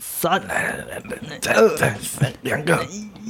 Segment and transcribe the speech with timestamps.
[0.00, 0.40] 三
[1.40, 2.78] 再再三两个，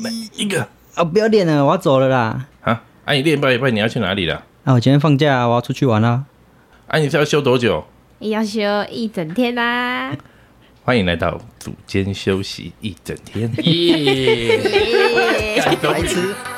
[0.03, 2.47] 一一个啊，不要练了，我要走了啦。
[2.63, 2.83] 啊！
[3.05, 4.45] 啊，你练半一半，你要去哪里了？
[4.65, 6.25] 啊，我今天放假，我要出去玩啦。
[6.89, 7.85] 啊，你是要休多久？
[8.21, 8.61] 要休
[8.91, 10.13] 一整天啦！
[10.85, 13.51] 欢迎来到组间休息一整天。
[13.65, 14.59] 耶！
[15.83, 16.35] 白痴。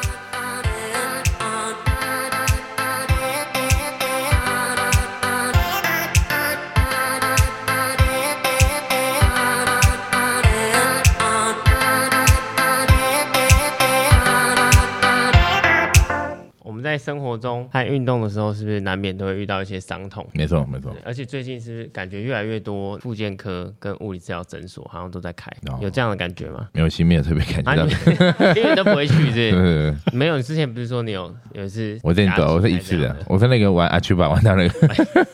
[16.90, 20.26] 在生活中和运动的时候，是不是难免都会遇到一些伤痛？
[20.32, 20.94] 没错，没错。
[21.04, 26.68] 而且最近是不是感觉越来越多复健科跟物理治疗诊所好像都在开哦，有这样的感觉吗？
[26.72, 27.92] 没有心，没有特别感觉啊，到你。
[28.56, 34.88] 因为你都不会去，是没有，你之前不是说你有有一次我这走，我是一次的，我是那个玩阿曲巴玩到那个，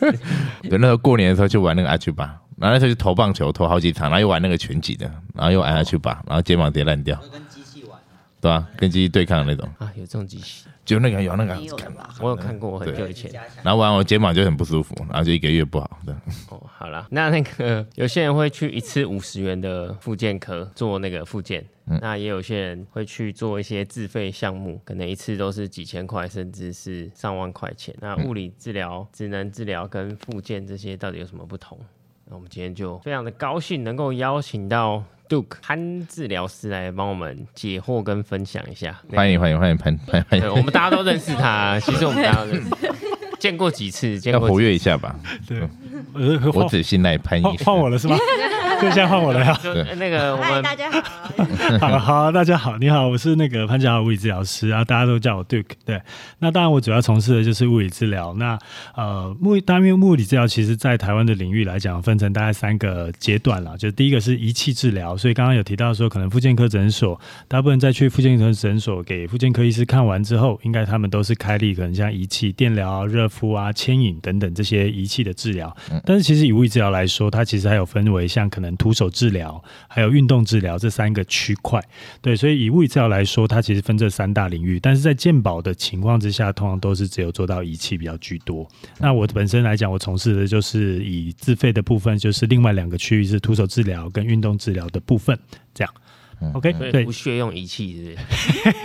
[0.69, 2.25] 对，那时候过年的时候去玩那个阿曲巴，
[2.59, 7.99] 然后那时候就投棒球投好几场，然后又玩那个拳击的，然后又玩阿曲巴，然后肩膀直接烂掉，跟机器玩。
[8.39, 11.55] 对啊、跟机器对抗的那种，啊，有这种机器，就那个有那个
[12.21, 13.31] 我有看过，很久以前。
[13.63, 16.17] 然后完我肩膀就很不舒服，然后就一个月不好的。
[16.49, 27.93] 哦，好了，那那个有些人会去一次五十元的复健科做那个复健，嗯那也有些人会去做一些自费项目，可能一次都是几千块，甚至是上万块钱。
[28.01, 31.77] 那物理治疗、职能治疗跟复健这些到底有什么不同？
[32.29, 39.01] 那我们今天就非常的高兴能够邀请到 Duke 潘治疗师来帮我们解惑跟分享一下。
[39.13, 42.71] 欢迎欢迎欢迎潘潘我迎，们大家都认识他， 其实我们大家都认识，
[43.39, 45.19] 见过几次，见要活跃一下吧。
[45.47, 45.69] 对，呃，
[46.15, 48.17] 我换只信赖潘换医换我了是吗？
[48.81, 49.59] 对， 现在换我了呀。
[49.97, 51.01] 那个我嗨，们大家好。
[51.81, 55.65] 好 好，大家好，你好，我是那个潘家豪物理治疗师啊，大家都叫我 Duke。
[55.85, 56.01] 对，
[56.39, 58.35] 那当然我主要从事的就是物理治疗。
[58.35, 58.59] 那
[58.95, 63.77] 呃，物当然物理治疗其实在台湾的领域来讲，分成大概三个阶段了。
[63.77, 75.75] 就第一个是仪器治疗，所以刚刚有提到说，可能复健科诊所，大部分在去复健科诊所给复健科医师看完之后，应该他们都是开立可能像仪器、电疗啊、热敷啊、牵引等等这些仪器的治疗。
[76.05, 81.83] 但是其实以物理治疗来说，它其实还有分为像可能徒手治疗，还有运动治疗这三个区块。
[82.21, 84.79] 对，所以以物理治疗来说，它其实分这三大领域。
[84.81, 88.69] 但是在健保的情况之下，通常都是只有做到仪器比较居多。
[88.99, 95.39] 那我本身来讲，我从事的就是以自费的部分，就是另外两个区域是徒手治疗跟运动治疗的部分。
[95.75, 95.95] 这样
[96.55, 98.77] ，OK，对不，屑用仪器，是不是？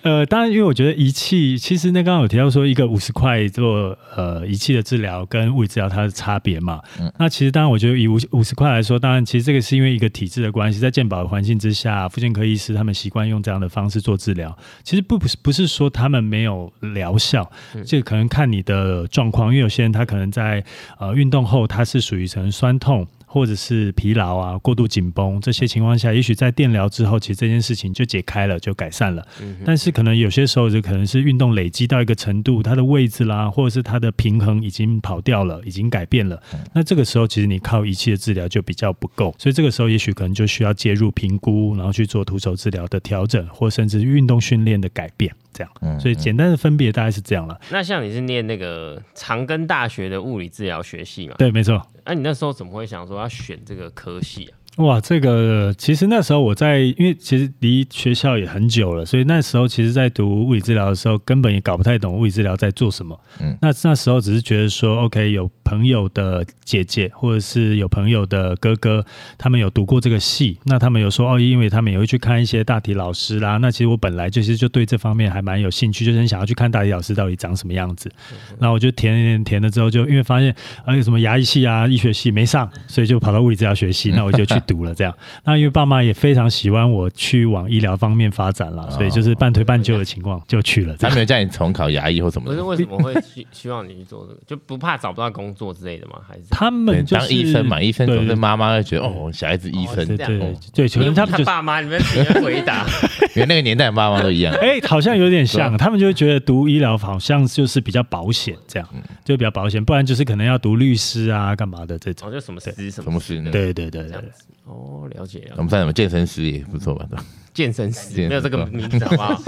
[0.02, 6.80] 呃，当然，因为我觉得仪器，其实那刚刚有提到说，一个五十块做呃仪器的治疗跟物理治疗它的差别嘛。
[7.18, 14.56] 那其实当然，我觉得以五五十块来说，当然其实这个是因为一个体制的关系，在健保的环境之下，妇健科医师他们习惯用这样的方式做治疗。
[14.82, 17.50] 其实不不是不是说他们没有疗效，
[17.86, 20.62] 这个可能看你的状况，因为有些人他可能在
[20.98, 23.06] 呃运动后，他是属于可能酸痛。
[23.34, 29.26] 或者是疲劳啊、过度紧绷这些情况下，也许在电疗之后，其实这件事情就解开了，就改善了。
[29.64, 36.40] 但是可能有些时候，就可能是运动累积到一个程度，它的位置啦，或者是它的平衡已经跑掉了，已经改变了。
[36.72, 45.34] 那这个时候，其实你靠仪器的治疗就比较不够，所以这个时候也许可能就需要介入评估，然后去做徒手治疗的调整，或甚至运动训练的改变。
[45.54, 47.58] 这样，所以简单的分别大概是这样了。
[47.70, 51.36] 那像你是念那个长庚大学的物理治疗学系嘛？
[51.38, 51.80] 对，没错。
[52.04, 54.52] 那、你那时候怎么会想说要选这个科系啊？
[54.78, 63.18] 哇，这个其实那时候我在，因为其实离学校也很久了，所以那时候其实，在读物理治疗的时候，根本也搞不太懂物理治疗在做什么。
[63.40, 69.04] 嗯那那时候只是觉得说，OK，有朋友的姐姐或者是有朋友的哥哥，
[69.38, 73.58] 他们有读过这个系，那他们有说哦，因为他们也会去看一些大体老师啦。
[73.58, 78.10] 那其实我本来就是就对这方面还蛮有兴趣，就是很想要去看大体老师到底长什么样子。
[78.58, 80.52] 然后我就填填填了之后，就因为发现
[80.84, 85.16] 啊有什么牙医系啊、医学系没上，所以就跑到物理治疗学系，那我就去读了这样。
[85.44, 90.96] 那因为爸妈也非常喜欢我去往医疗方面发展了，所以就是半推半就的情况就去了。
[90.96, 94.40] 他没有叫你重考牙医或什么的，不是为什么会希希望你去做这个？
[94.46, 96.14] 就不怕找不到工作之类的吗？
[96.26, 102.86] 还是他对们就是当医生嘛，医生总是对妈妈会觉得哦，小孩子医生对这样对对，可能他们爸妈，你们直接回答。
[103.34, 104.54] 因为那个年代妈妈都一样。
[104.62, 108.88] 哎、好像有点像，他们就会觉得读医疗好像就是比较保险，这样
[109.24, 112.30] 就比较保险，不然就是可能要读律师啊，干嘛的这种。
[112.30, 113.50] 就什么师什什么么事呢？
[113.50, 114.20] 对对对对对，
[114.64, 115.62] 哦，了解了我。
[115.62, 117.06] 们算什么健身师也不错吧？
[117.10, 117.24] 对吧？
[117.52, 119.42] 健身师没有这个名字好不好？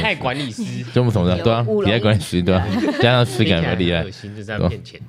[0.00, 2.66] 太管理师，就不同的，对啊，体态管理师对吧？
[3.00, 5.00] 加上师感比较厉害恶，心就是要骗钱。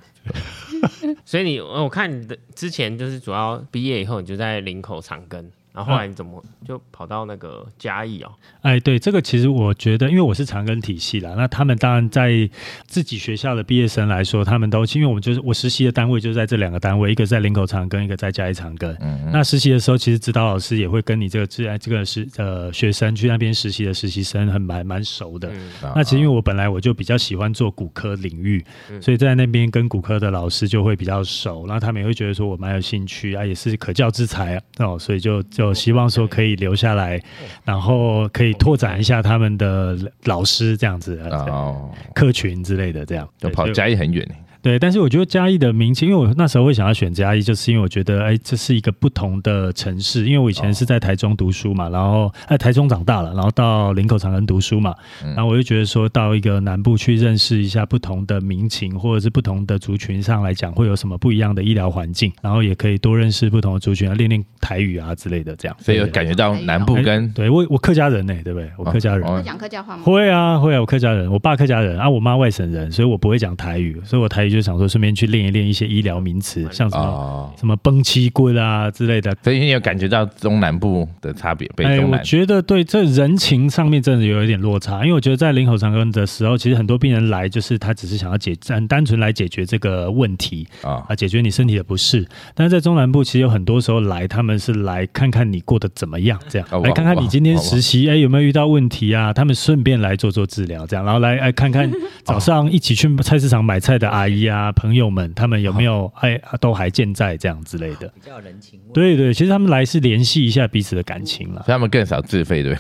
[1.26, 5.44] 所以你，我看你的之前就是主要毕业以后，你就在林口长庚。
[5.74, 8.32] 然后后来你怎么就跑到那个嘉义哦？
[8.62, 12.48] 哎，对，这个其实我觉得，因为我是长庚体系啦，那他们当然在
[12.86, 18.96] 自己学校的毕业生来说，他们都因为我们就是我实习的单位就在这两个单位，一个在林口长庚，一个在嘉义长庚。
[19.02, 25.50] 嗯那实习的时候，其实指导老师也会跟你这个自然这个是呃学生去那边实习的实习生很蛮蛮熟的。
[25.52, 37.22] 嗯，那其实因为我本来我就比较喜欢做骨科领域，嗯所以在那边跟骨科的老师就会比较熟，然后他们也会觉得说我蛮有兴趣啊，也是可教之才哦，所以就就希望说可以留下来，
[37.64, 43.30] 然后可以拓展一下他们的老师这样子的哦，客群之类的这样。
[43.38, 50.26] 就跑对所以嘉义很远欸对，但是我觉得嘉义的名气，因为我那时候会想要选嘉义，就是因为我觉得，哎，这是一个不同的城市。
[50.26, 65.76] 因为我以前是在台中读书嘛，然后在台中长大了，然后到林口长庚读书嘛，嗯然后我就觉得说到一个南部去认识一下不同的民情，或者是不同的族群上来讲，会有什么不一样的医疗环境，然后也可以多认识不同的族群，练练台语啊之类的，这样。
[65.82, 68.72] 所以有感觉到南部跟对我我客家人呢、对不对？
[68.78, 69.28] 我客家人。
[69.28, 70.04] 哦会讲客家话吗？
[70.06, 79.36] 会啊，会啊，我客家人，我爸客家人啊，我妈外省人，所以我不会讲台语，所以我台语就想说顺便去练一练一些医疗名词，像什么、哦，什么崩七棍啊之类的。
[79.44, 91.04] 所以你有感觉到中南部的差别，北哎，我觉得对这人情上面真的有一点落差，因为我觉得在林口长庚的时候，其实很多病人来就是他只是想要解很单纯来解决这个问题啊。
[91.10, 92.26] 啊，解决你身体的不适。
[92.54, 96.68] 但是在中南部，其实有很多时候来，他们是来看看你过得怎么样，这样。
[96.72, 101.90] 哦来看看你今天实习哎有没有遇到问题啊，他们顺便来做做治疗，这样，然后来哎看看
[102.24, 108.08] 早上一起去菜市场买菜的阿姨啊朋友们，他们有没有哎都还健在这样之类的。
[108.10, 108.94] 比较人情味。
[108.94, 111.62] 对对，其实他们来是联系一下彼此的感情啦。
[111.66, 112.78] 所以他们更少自费，对？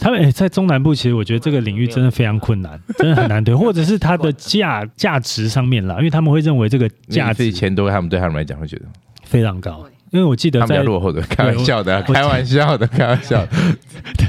[0.00, 8.86] 他们、欸、在中南部，其实我觉得这个领域真的非常困难，真的很难对， 或者是它的价 价值上面啦，因为他们会认为这个价价值一值千多，他们对他们来讲会觉得
[9.24, 9.86] 非常高。
[10.10, 13.48] 因为我记得他们比在较落后的，开玩笑的，开玩笑的， 开玩笑的。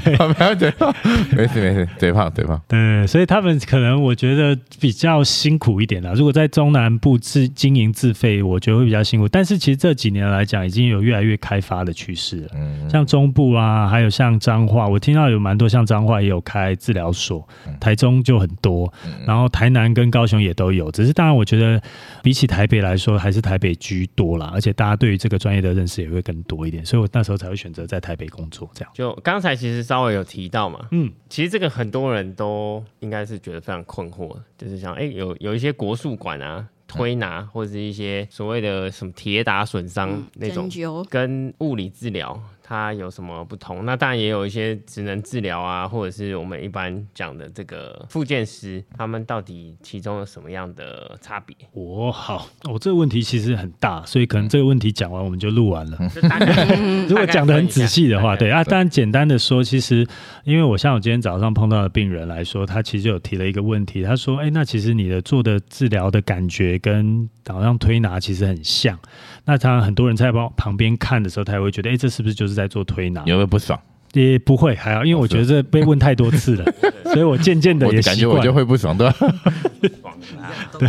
[0.04, 0.94] 对， 不要嘴炮，
[1.36, 2.60] 没事没事，嘴炮嘴炮。
[2.68, 6.12] 对，所以他们可能我觉得比较辛苦一点啦。
[6.14, 9.28] 如果在中南部自经营自费，我觉得会比较辛苦。
[9.28, 12.48] 但是其实这几年来讲，已经有越来越开发的趋势了。
[12.54, 17.46] 嗯，像中部啊，还有像彰化，我听到有蛮多像彰化也有开治疗所，
[17.80, 18.92] 台中就很多，
[19.26, 20.90] 然后台南跟高雄也都有。
[20.90, 21.80] 只是当然，我觉得
[22.22, 28.90] 比起台北来说，还是台北居多啦，而且大家对于这个专业的认识也会更多一点，所以我那时候才会选择在台北工作这样。
[28.94, 36.68] 就刚才其实稍微有提到嘛，嗯，其实这个很多人都应该是觉得非常困惑，就是想哎、有有一些国术馆啊。
[36.88, 40.68] 推拿或者是一些所谓的什么铁打损伤嗯那种
[41.08, 42.38] 跟物理治疗
[42.72, 43.84] 它有什么不同？
[43.84, 51.54] 那当然也有一些职能治疗啊，或者是我们一般讲的这个复健师，他们到底其中有什么样的差别？
[51.72, 55.98] 我、好，我、这个问题其实很大，所以可能这个问题讲完我们就录完了。
[57.10, 60.06] 如果讲的很仔细的话，对啊，当然简单的说，其实
[60.44, 68.98] 因为我像我今天早上碰到的病人来说，他其实有提了一个问题，他说：“哎，那其实你的做的治疗的感觉跟好像推拿其实很像。”
[69.44, 73.78] 那常常很多人在旁旁边看的时候，他也会觉得：“哎，这是不是就是在做推拿有没有不爽？？”
[74.12, 76.64] 也不会，还好，因为我觉得这被问太多次了，
[77.12, 79.16] 所以我渐渐的也习惯感觉我就会不爽，对吧？
[80.78, 80.88] 对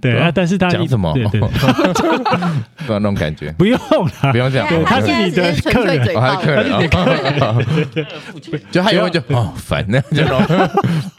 [0.00, 1.12] 对啊，但是当然讲什么？
[1.14, 1.40] 对对，
[2.86, 3.78] 不要那种感觉，不用
[4.22, 4.68] 啦不，用这样。
[4.68, 6.72] 对他是你的现在只是纯粹嘴哦，他炮是，客人。
[7.40, 7.64] 哦，
[8.70, 10.40] 就他也会就哦烦那这种，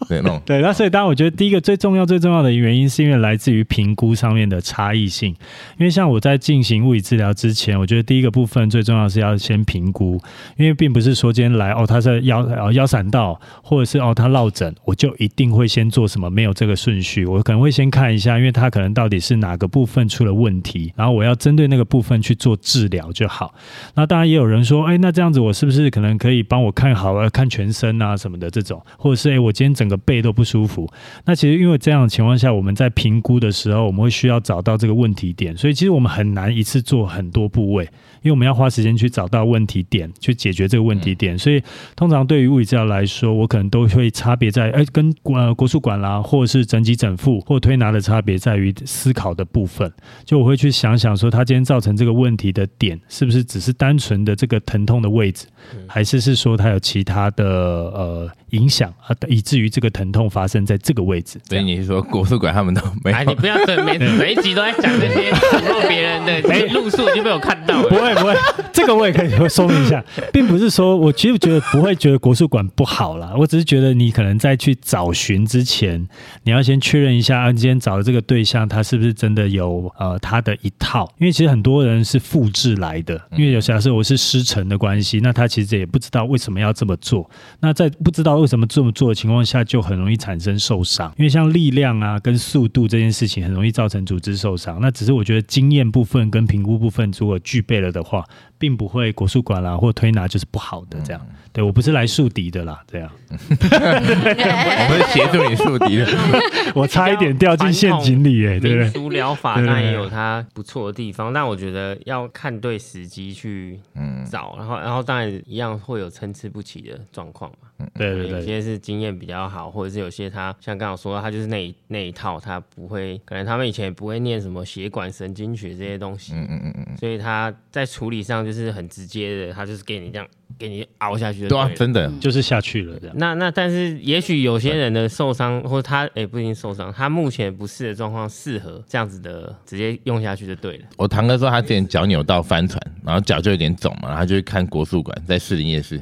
[0.08, 5.30] 对那对，那所以当然，我觉得第一个最重要、最重要的原因，是因为来自于评估上面的差异性。
[5.78, 10.20] 因为像我在进行物理治疗之前，我觉得第一个部分最重要是要先评估，
[10.58, 23.54] 因为并不是说今天来哦，他是腰哦腰闪到，或者是哦他落枕，我就一定会先做什么，没有这个顺序，我可能会先看一下，因为他可能到底是哪个部分出了问题，然后我要针对那个部分去做治疗就好。
[23.94, 30.90] 那当然也有人说，哎，那这样子我是不是可能可以帮我看好啊，看全身啊什么的这种，或者是哎我今天整个背都不舒服。
[31.26, 37.84] 那其实因为这样的情况下，我们在评估的时候，我们会需要找到这个问题点，所以其实我们很难一次做很多部位，
[38.22, 41.35] 因为我们要花时间去找到问题点，去解决这个问题点。
[41.38, 41.62] 所以
[41.96, 49.92] 通常对于物理治疗来说，我可能都会差别在，哎，跟呃国术馆啦，或者是整脊整复或推拿的差别在于思考的部分。
[50.24, 55.46] 就我会去想想说，他今天造成这个问题的点，是不是只是单纯的这个疼痛的位置，
[55.88, 61.40] 还是是说它有其他的呃影响啊，以至于这个疼痛发生在这个位置。
[61.48, 63.36] 所以你是说国术馆他们都没哎，你？
[63.36, 66.42] 不要对每每一集都在讲这些然后别人的
[66.74, 67.90] 路数，已经被我看到了。
[67.90, 68.36] 不会不会，
[68.74, 76.08] 这个我也可以说明一下，并不是说我其实觉得不会觉得国术馆不好啦，我只是觉得你可能在去找寻之前，
[76.44, 87.30] 你要先确认一下，啊，今天找的这个对象他是不是真的有呃他的一套，因为其实很多人是复制来的，因为有假设我是师承的关系，那他其实也不知道为什么要这么做，
[87.60, 94.80] 那在不知道为什么这么做的情况下，就很容易产生受伤，因为像力量啊跟速度这件事情，很容易造成组织受伤。
[94.82, 98.24] 那只是我觉得经验部分跟评估部分如果具备了的话，
[98.58, 101.22] 并不会国术馆啦或推拿就是不好的这样。
[101.52, 106.06] 对我不是来树敌的啦，这样 我们是协助你树敌的。
[106.76, 108.84] 我差一点掉进陷阱里耶，对不对？
[108.84, 117.58] 民俗疗法对对对当然也有它不错的地方，但我觉得要看对时机去嗯，找，然后然后当然一样会有参差不齐的状况嘛。
[117.80, 133.16] 有对对有，些是经验比较好，或者是有些他像刚刚说，他就是那一那一套，他不会，可能他们以前也不会念什么血管神经学这些东西，嗯嗯嗯嗯，所以他在处理上就是很直接的，他就是给你这样给你熬下去就对啊，真的，就是下去了这样。
[133.18, 140.86] 那那但是也许有些人的受伤，或者他诶、不一定受伤，他目前不适的状况适合这样子的直接用下去就对了。
[140.98, 146.00] 我堂哥说他之前脚扭到翻船，然后脚就有点肿嘛，然后他就去看国术馆，在士林夜市，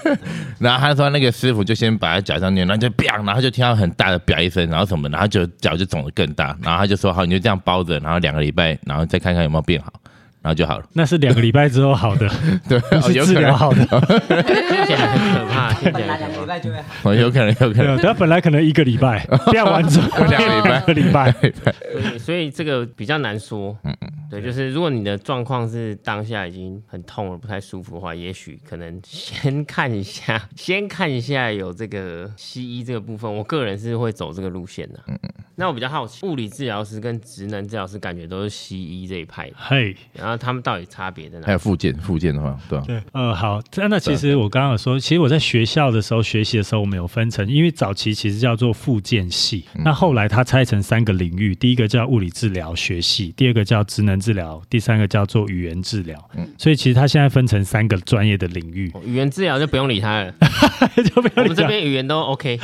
[0.60, 9.92] 然后他说那个师傅就先把他脚上扭，然后就砰，然后就听到很大的啪一声，然后什么，然后就脚就肿得更大，然后他就说好，你就这样包着，然后两个礼拜，然后再看看有没有变好，
[10.46, 10.84] 然后就好了。
[10.92, 12.30] 那是两个礼拜之后好的，
[12.68, 13.84] 对，是治疗有可能，好的。
[13.84, 16.46] 听起来很可怕，听起本来两个礼来很可怕。
[16.46, 17.10] 拜就会好。
[17.10, 17.98] 哦有可能，有可能。
[17.98, 21.32] 他本来可能一个礼拜， 变完之后两个礼拜两个礼拜。
[21.32, 23.76] 所以所以这个比较难说。
[23.82, 33.36] 嗯嗯，对，就是如果你的状况是当下已经很痛了，不太舒服的话，也许可能先看一下， 先看一下有这个西医这个部分。
[33.36, 35.00] 我个人是会走这个路线的。
[35.08, 35.30] 嗯嗯。
[35.58, 41.52] 那我比较好奇，物理治疗师跟职能治疗师感觉都是西医这一派的，嘿，然后他们到底差别在哪还？
[41.52, 42.84] 有附件，附件的话，对吧？
[42.86, 56.16] 对，呃，好，那那其实我刚刚有说，其实我在学校的时候学习的时候，我们有分成，因为早期其实叫做附件系，那后来它拆成三个领域，第一个叫物理治疗学系，第二个叫职能治疗，第三个叫做语言治疗。
[56.58, 60.32] 所以其实它现在分成三个专业的领域，哦语言治疗就不用理他了，
[61.04, 62.58] 就不用理我们这边语言都 OK，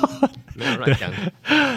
[0.54, 1.10] 没有乱讲。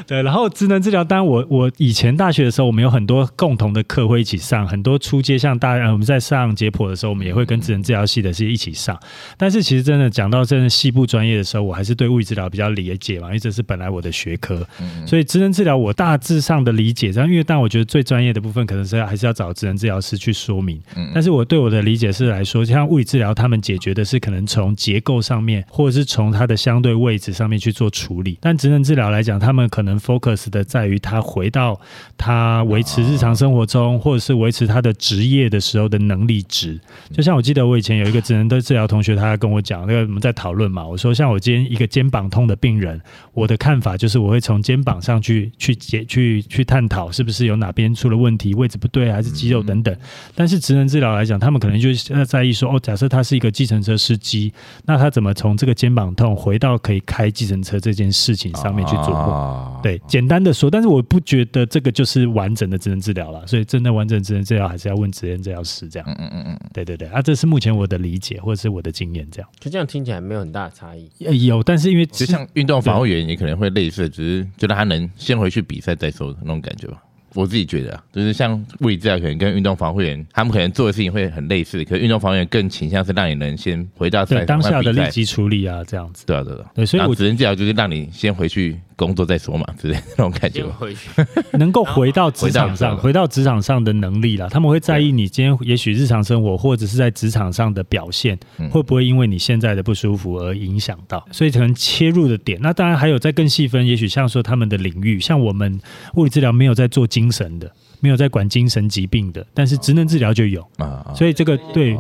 [0.08, 8.98] 对，然后职能治疗，当然我我以前大学的时候，我们有很多共同的课会一起上，很多初阶像大呃我们在上解剖的时候，我们也会跟智能治疗系的是一起上。
[9.38, 14.66] 但是其实真的讲到真的细部专业的时候，我还是对物理治疗比较理解嘛，因为这是本来我的学科，
[15.06, 20.82] 所以职能治疗我大致上的理解，这样因为但我觉得最专业的部分可能是还是要找职能治疗师去说明。
[21.14, 28.38] 但是我对我的理解是来说，像物理治疗，他们解决的是可能从结构上面，或者是从它的相对位置上面去做处理。
[28.42, 31.80] 但职能治疗来讲，他们可能 focus 的在于他回到
[32.18, 36.80] 他维持日常生活中，或者是维持他的职业的时候的能力值。
[37.12, 43.00] 就像我记得我以前有一个职能的治疗同学，他跟我讲，那个我们在讨论嘛，我说像我今天一个肩膀痛的病人，
[43.34, 49.94] 我的看法就是我会从肩膀上去去解去去探讨是不是有哪边出了问题，位置不对还是肌肉等等。
[50.34, 54.54] 但是职能治疗来讲，他们可能就是要在意说，哦，假设他是一个计程车司机，
[54.86, 59.34] 那他怎么从这个肩膀痛回到可以开计程车这件事情上面去琢磨？
[59.34, 66.08] 哦对，简单的说，但是我不觉得这个就是完整的职能治疗了，所以真的完整的职能治疗还是要问职能治疗师这样。
[66.08, 69.50] 嗯嗯嗯嗯，对对对，啊，这是目前我的理解或者是我的经验这样。
[69.60, 71.10] 就这样听起来没有很大的差异。
[71.26, 77.02] 呃有，但是因为就像运动防护员也可能会类似，只是觉得他能先回去比赛再说的那种感觉吧。
[77.34, 86.26] 我自己觉得啊，就是像物理治疗可能跟运动防护员他们可能做的事情会很类似，可是运动防护员更倾向是让你能先回到赛场对当下的立即处理啊，这样子。
[86.26, 90.64] 对啊对啊，对所以我然后职能治疗就是让你先回去工作再说嘛， 之类的那种感觉。
[91.58, 98.70] 能够回到职场上，回回到职场上的能力啦，他们会在意你今天也许日常生活或者是在职场上的表现，嗯。
[98.70, 102.58] 会不会因为你现在的不舒服而影响到，所以可能切入的点。
[102.62, 105.80] 那当然还有再更细分，也许像说他们的领域，像我们
[106.16, 111.98] 物理治疗没有在做精神的，没有在管精神疾病的，但是职能治疗就有，啊啊，所以这个对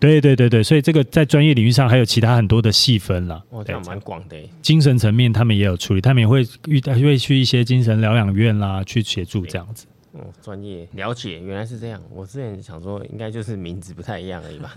[0.00, 3.42] 对对对对，所以这个在专业领域上还有其他很多的细分啦。
[3.50, 4.48] 哇，这对样蛮广的欸。
[4.62, 9.86] 精神层面他们也有处理，他们也会遇到会去一些精神疗养院啦，去协助这样子。
[10.12, 12.00] 哦，专业了解，原来是这样。
[12.10, 14.74] 我之前想说，应该就是名字不太一样而已吧。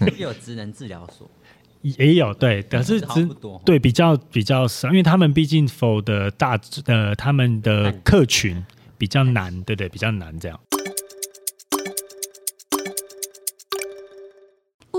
[0.16, 1.30] 也有职能治疗所，
[1.82, 8.64] 也有对，但是好像只不多对比较比较少，因为他们毕竟否的大呃他们的客群
[8.96, 10.58] 比较难，对对，比较难这样。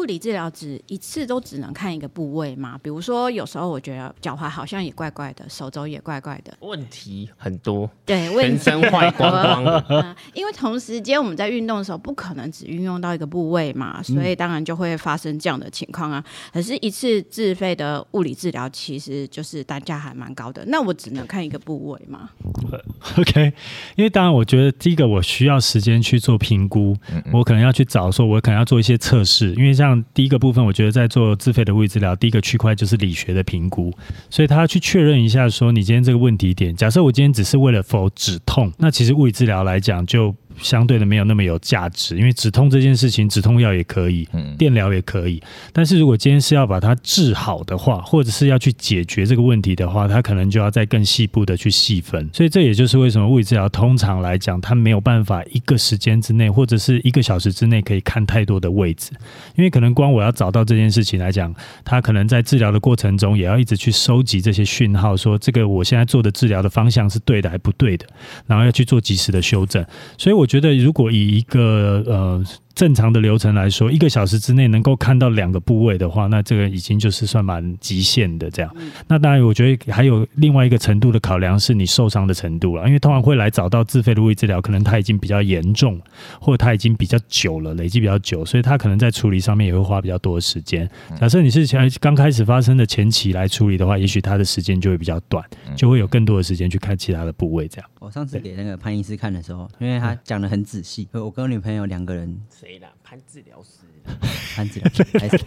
[0.05, 2.79] 物理治疗只一次都只能看一个部位吗？
[2.83, 9.83] 比如说，有时候我觉得脚踝好像也怪怪的，手肘也怪怪的，问题很多，对，问全身坏光光。
[9.89, 16.24] 嗯，因为同时间我们在运动的时候，不可能只运用到一个部位嘛，所以当然就会发生这样的情况啊。
[16.53, 22.29] 可是，一次自费的物理治疗其实就是单价还蛮高的，那我只能看一个部位嘛？
[23.17, 23.51] OK，
[23.95, 26.95] 因为当然，我觉得第一个我需要时间去做评估，
[27.33, 29.55] 我可能要去找说，我可能要做一些测试。
[29.55, 33.93] 因为像第一个部分，我觉得在做自费的物理治疗，第一个区块就是理学的评估，
[34.29, 40.35] 所以他要去确认一下说，你今天这个问题点，假设我今天只是为了否止痛，那其实物理治疗来讲就。
[40.62, 45.41] 相对的没有那么有价值，因为止痛这件事情，止痛药也可以，嗯电疗也可以。
[45.74, 52.29] 但是如果今天是要把它治好的话，或者是要去解决这个问题的话，它可能就要再更细部的去细分。
[52.33, 59.12] 所以这也就是为什么物理治疗通常来讲，它没有办法一个时间之内或者是一个小时之内可以看太多的位置，
[59.55, 68.05] 因为可能光我要找到这件事情来讲，它可能在治疗的过程中也要一直去收集这些讯号，说这个我现在做的治疗的方向是对的还不对的，
[68.45, 69.85] 然后要去做及时的修正。
[70.17, 72.43] 所以我我觉得，如果以一个呃
[72.75, 78.75] 正常的流程来说，一个小时之内能够看到两个部位的话，那这个已经就是算蛮极限的这样。
[79.08, 86.00] 那当然，我觉得还有另外一个程度的考量是你受伤的程度了，因为通常会来找到自费的物理治疗，可能他已经比较严重，
[86.39, 90.89] 或者他已经比较久了，累积比较久，所以他可能在处理上面也会花比较多的时间。
[91.17, 95.41] 假设你是前刚开始发生的前期来处理的话，也许他的时间就会比较短，
[95.77, 97.89] 就会有更多的时间去看其他的部位这样。
[98.00, 102.89] 我上次给那个潘医师看的时候，因为他讲的很仔细，我跟我女朋友两个人谁啦？
[103.03, 103.86] 潘治疗师。
[104.55, 105.38] 潘治疗师， 还是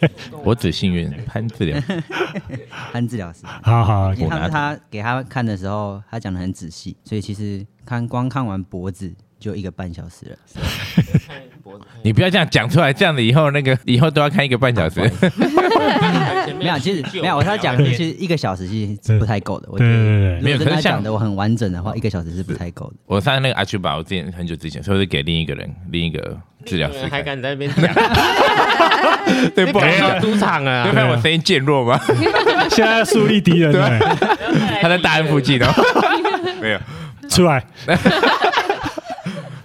[0.45, 1.81] 我只幸运潘治疗，
[2.93, 10.39] 潘治疗师，好好，因为我拿他他给他看的时候，他讲的很仔细，所以其实看光看完脖子就一个半小时了。
[12.05, 15.01] 你不要这样讲出来，这样子以后那个以后都要看一个半小时。
[16.69, 19.69] 没有， 其实没有，我他讲的其实一个小时其实是不太够的。
[19.71, 22.97] 我觉得对对对如果真的没有可是像讲的我很完整的话，一个小时是不太够的。
[23.07, 27.11] 我上次那个阿曲宝，我之前很久之前，所以我是给另一个人，另一个治疗师看。
[27.11, 27.83] 还敢在那边讲？
[29.55, 30.95] 对，不好意思要出场啊对，啊！
[30.95, 31.99] 看我声音渐弱吗？
[32.71, 33.99] 现在树立敌人了，
[34.81, 35.69] 他在大安附近哦。
[36.61, 36.81] 没有，
[37.29, 37.65] 出来。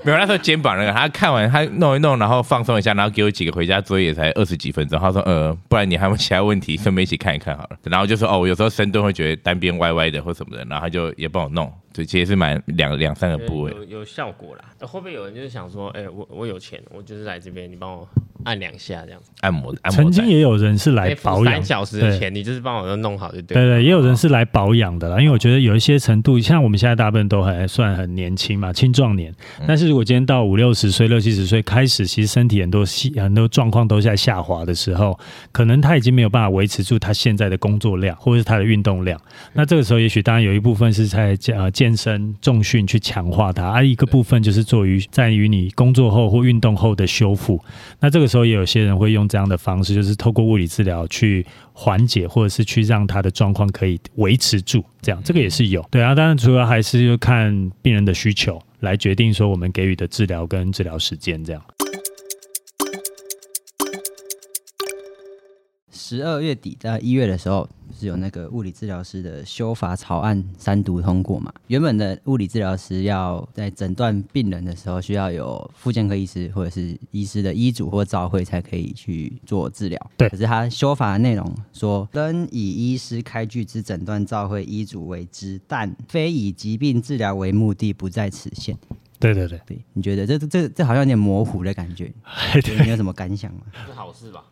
[0.03, 4.99] 没有，那时候肩膀那个，他看完他弄一弄，然后放松一下，然后给我几个回家作业，才二十几分钟。
[4.99, 7.77] 他说，呃，不然你还有其他问题，顺便一起看一看好了。
[7.83, 13.71] 然后就说，哦，我有时候深蹲会觉得单边歪歪的或什么的，然后他就也帮我弄，所以其实是蛮两两三个部位。
[13.71, 14.63] 有有效果啦。
[14.87, 18.07] 会不会有人就是想说，哎、我我有钱，我就是来这边，你帮我
[18.43, 19.31] 按两下这样子。
[19.41, 23.55] 按摩的按摩曾经也有人是来保养三小时的对钱，你就是帮我都弄好就对。
[23.55, 29.33] 对对，也有人是来保养的啦，因为我觉得有一些程度，像我们现在大部分都还算很年轻嘛，青壮年。
[29.65, 35.17] 但是如果今天到五六十岁、六七十岁开始，其实身体很多细很多状况都在下滑的时候，
[35.53, 39.17] 可能他已经没有办法维持住他现在的工作量或者是他的运动量。
[39.53, 47.61] 那这个时候，也许当然有一部分是在呃健身重训去强化它，而、一个部分就是做于在于你工作后或运动后的修复。
[47.99, 55.85] 那这个时候也有些人会用这样的方式，就是透过物理治疗去缓解，或者是去让他的状况可以维持住，这样这个也是有。
[55.91, 61.61] 对啊，当然主要还是就看病人的需求来决定说我们给予的治疗跟治疗时间这样。
[66.05, 67.65] 十二月底到一月的时候，
[67.97, 71.49] 是有那个物理治疗师的修法草案三读通过嘛？
[71.67, 80.11] 原本的物理治疗师要在诊断病人的时候，需要有复健科医师或者是医师的医嘱或照会才可以去做治疗。
[80.17, 88.77] 对可是他修法的内容说，仍以医师开具之诊断照会医嘱为之，但非以疾病治疗为目的，不在此限。
[89.19, 92.11] 对对对，对，你觉得这这这这好像有点模糊的感觉？
[92.83, 93.61] 你有什么感想吗？
[93.87, 94.43] 是好事吧？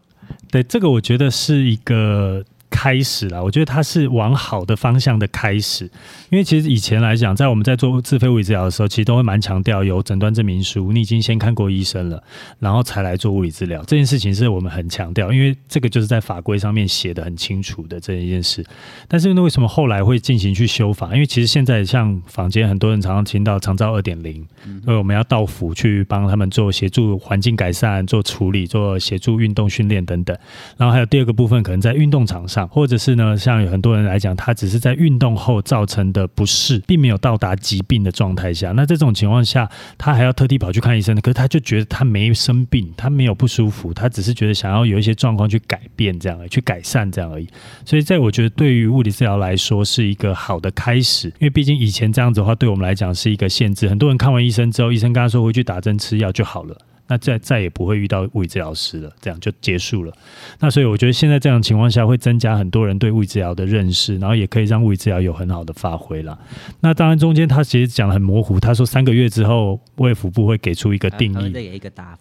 [0.49, 2.43] 对，这个我觉得是一个
[2.81, 3.43] 开始了。
[3.43, 5.85] 我觉得它是往好的方向的开始，
[6.31, 12.23] 因为其实以前来讲，在我们在做自费物理治疗的时候，其实都会蛮强调有诊断证明书，你已经先看过医生了，
[12.57, 13.83] 然后才来做物理治疗。
[13.83, 18.65] 这件事情是我们很强调，因为这个就是在法规上面写的很清楚的这一件事。
[19.07, 21.13] 但是那，为什么后来会进行去修法？
[21.13, 24.43] 因为其实现在像坊间很多人常常听到长照二点零，
[24.83, 30.35] 所以我们要到府去帮他们做协助环境改善、做处理、做协助运动训练等等。
[30.77, 38.71] 然后还有第二个部分，可能在运动场上，或者是呢，像有很多人来讲，他只是在运动后造成的不适，并没有到达疾病的状态下。
[38.71, 47.47] 那这种情况下，他还要特地跑去看医生，可是他就觉得他没生病，他没有不舒服，他只是觉得想要有一些状况去改变这样而，去改善这样而已。
[47.85, 53.89] 所以在我觉得对于物理治疗来说是一个好的开始，因为毕竟以前这样子的话，对我们来讲是一个限制。
[53.89, 56.77] 很多人看完医生之后，医生跟他说回去打针吃药就好了。
[57.11, 60.13] 那再再也不会遇到物理治疗师了，这样就结束了。
[60.61, 66.39] 那所以我觉得现在这样情况下，会增加很多人对物理治疗的认识，然后也可以让物理治疗有很好的发挥了。
[66.79, 71.51] 那当然中间他其实讲的很模糊，他说三个月之后卫福部会给出一个定义。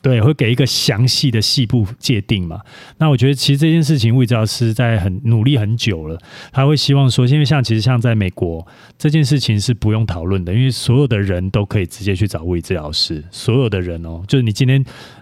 [0.03, 2.61] 对，会给一个详细的细部界定嘛。
[2.99, 6.19] 那我觉得其实这件事情，物理治疗师在很努力很久了，
[6.51, 8.67] 他会希望说，因为像其实像在美国
[8.99, 14.80] 这件事情是不用讨论的，因为所有的人都可以直接去找物理治疗师，所有的人哦，就是你今天。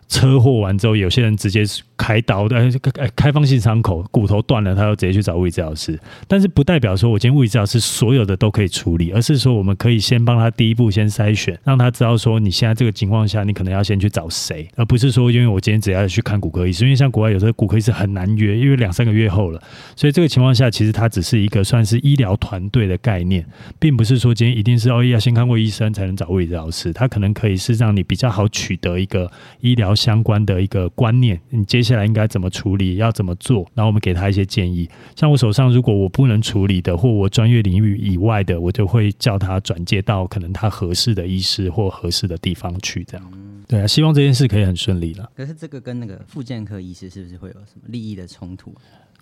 [0.09, 1.65] 车祸完之后，有些人直接
[1.99, 5.99] 开刀的，呃开开放性伤口，骨头断了，他要直接去找物理治疗师。
[6.27, 19.61] 但是不代表说我今天物理治疗师所有的都可以处理，而是说我们可以先帮他第一步先筛选，让他知道说你现在这个情况下，你可能要先去找谁，而不是说因为我今天只要去看骨科医师，因为像国外有时候骨科医师很难约，因为两三个月后了，
[19.97, 23.45] 所以这个情况下其实它只是一个算是医疗团队的概念，
[23.79, 29.31] 并不是说今天一定是哦要先看过医生才能找物理治疗师，他可能可以是让你比较好取得一个
[29.61, 34.89] 医疗相关的一个观念，你接下来应该怎么处理，要怎么做，然后我们给他一些建议。
[35.17, 43.33] 像我手上如果我不能处理的，或我专业领域以外的，我就会叫他转介到可能他合适的医师或合适的地方去，这样。
[43.67, 45.31] 对啊，希望这件事可以很顺利了。
[45.35, 48.75] 可是这个跟那个复健科医师是不是会有什么利益的冲突？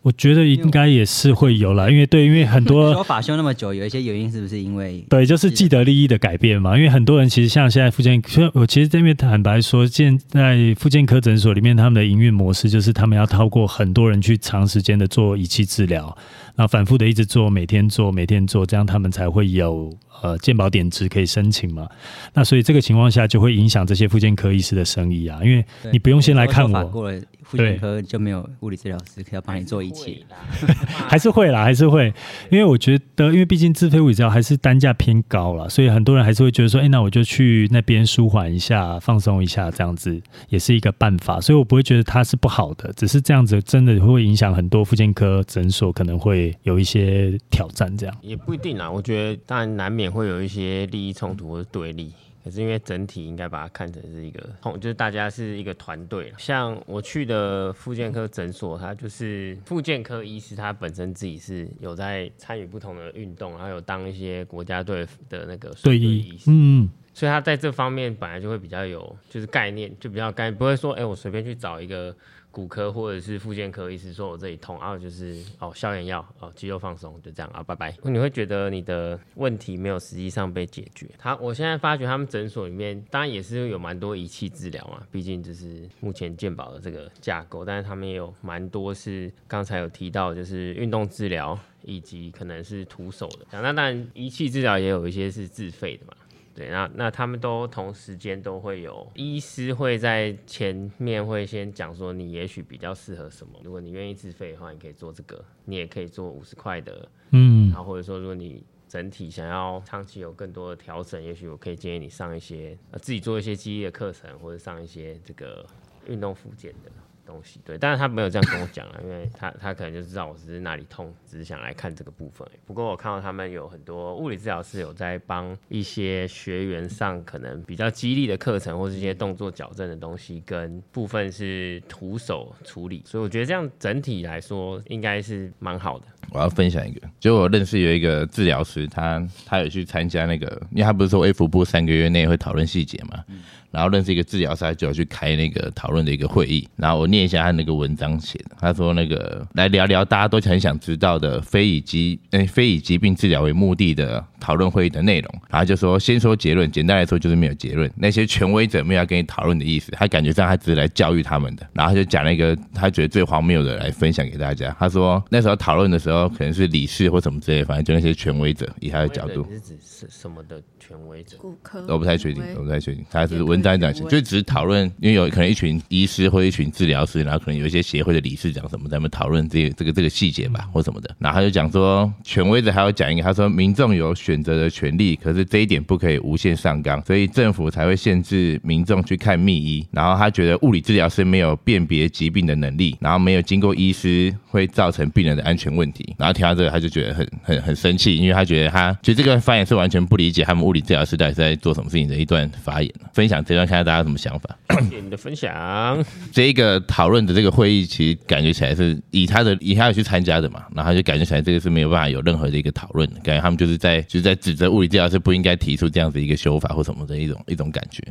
[0.07, 6.77] 我觉得应该也是会有啦，因为对，因为很多 说法修那么久，有一些原因是不是因为对，就是既得利益的改变嘛。
[6.77, 8.23] 因为很多人其实像现在复健，
[8.55, 16.17] 我其实这边坦白说，现在复健科诊所里面他们的营运模式就是他们要透过很多人去长时间的做仪器治疗，
[16.55, 19.93] 然后反复的一直做，每天做，每天做，这样他们才会有
[20.23, 21.85] 呃健保点值可以申请嘛。
[22.33, 27.13] 那所以这个情况下就会影响这些复健科医师的生意啊，因为你不用先来看我，
[27.49, 30.25] 复健科就没有物理治疗师可以要帮你做一起。
[31.09, 32.13] 还是会啦，还是会，
[32.51, 41.41] 因为我觉得，因为毕竟自费物理治疗还是单价偏高了，所以很多人还是会觉得说，哎、那我就去那边舒缓一下、放松一下，这样子也是一个办法。
[41.41, 47.97] 所以我不会觉得它是不好的，只是这样子真的会影响很多复健科诊所，可能会有一些挑战。
[47.97, 52.13] 这样，也不一定啦，我觉得当然难免会有一些利益冲突或者对立。
[52.47, 56.33] 可是因为整体应该把它看成是一个同，就是大家是一个团队。
[56.39, 66.39] 像我去的复健科诊所，它就是复健科医师，他本身自己是有在参与不同的运动，然后有当一些国家队的那个队医。
[66.47, 72.15] 嗯，所以他在这方面本来就会比较有，就是概念，就比较概念，不会说，哎、我随便去找一个
[72.57, 77.95] 骨科或者是复健科医师说我这里痛，然后就是哦消炎药，哦肌肉放松，就这样啊，拜拜。
[78.03, 81.07] 你会觉得你的问题没有实际上被解决。
[81.19, 93.47] 他，我现在发觉他们诊所里面，当然也是有蛮多仪器治疗嘛，毕竟就是目前健保的这个架构，但是他们也有蛮多是刚才有提到，就是运动治疗以及可能是徒手的。
[93.53, 96.15] 那当然仪器治疗也有一些是自费的嘛。
[96.57, 115.67] 对，那那他们都同时间都会有医师会在前面会先讲说你也许比较适合什么，如果你愿意自费的话，你可以做这个，你也可以做五十块的，嗯然后或者说如果你整体想要长期有更多的调整，也许我可以建议你上一些呃自己做一些记忆的课程，或者上一些这个
[116.07, 116.91] 运动复健的。
[117.27, 122.49] 东西对，但是他没有这样跟我讲啊，因为他他可能就知道我只是哪里痛，只是想来看这个部分。
[122.65, 136.07] 不过我看到他们有很多物理治疗师有在帮一些学员上可能比较激励的课程，或是一些动作矫正的东西，跟部分是徒手处理，所以我觉得这样整体来说应该是蛮好的。
[136.31, 143.23] 我要分享一个，就我认识有一个治疗师，他他有去参加那个，因为他不是说 F 部三个月内会讨论细节嘛，
[143.71, 169.55] 然后认识一个治疗师，他就有去开那个讨论的一个会议，然后我念一下他那个文章写的，他说那个来聊聊大家都很想知道的非以疾呃非以疾病治疗为目的的讨论会议的内容，然后就说先说结论，简单来说就是没有结论，那些权威者没有要跟你讨论的意思，他感觉上他只是来教育他们的，然后他就讲了一个他觉得最荒谬的来分享给大家，他说那时候讨论的时候可能是理事或什么之类，反正就那些权威者以他的角度你。
[169.55, 171.37] 是指是什么的权威者？
[171.39, 181.15] 骨科我不太确定，我不太确定，他是文章这样写，不会就只是讨论，因为有可能一群医师或一群治疗师，然后可能有一些协会的理事长什么，咱们讨论这个这个这个细节吧，或什么的。
[181.19, 189.87] 然后他就讲说，权威者还要讲一个，他说民众有选择的权利，可是这一点不可以无限上纲，所以政府才会限制民众去看密医。
[189.91, 196.06] 然后他觉得物理治疗师没有辨别疾病的能力，然后没有经过医师会造成病人的安全问题。
[196.19, 202.93] 然后听到这个，他就觉得很很很生气，因为他觉得他觉得这个发言是完全不理解他们物理治疗师到底是在做什么事情的一段发言。
[203.13, 204.57] 分享这段，看看大家有什么想法。
[204.81, 206.05] 谢谢你的分享。
[206.33, 218.03] 这一个讨论的这个会议，其实感觉起来是以他的以他有去参加的嘛，然后他就感觉起来这个是没有办法有任何的一个讨论，感觉他们就是在就是在指责物理治疗师不应该提出这样子一个修法或什么的一种一种感觉。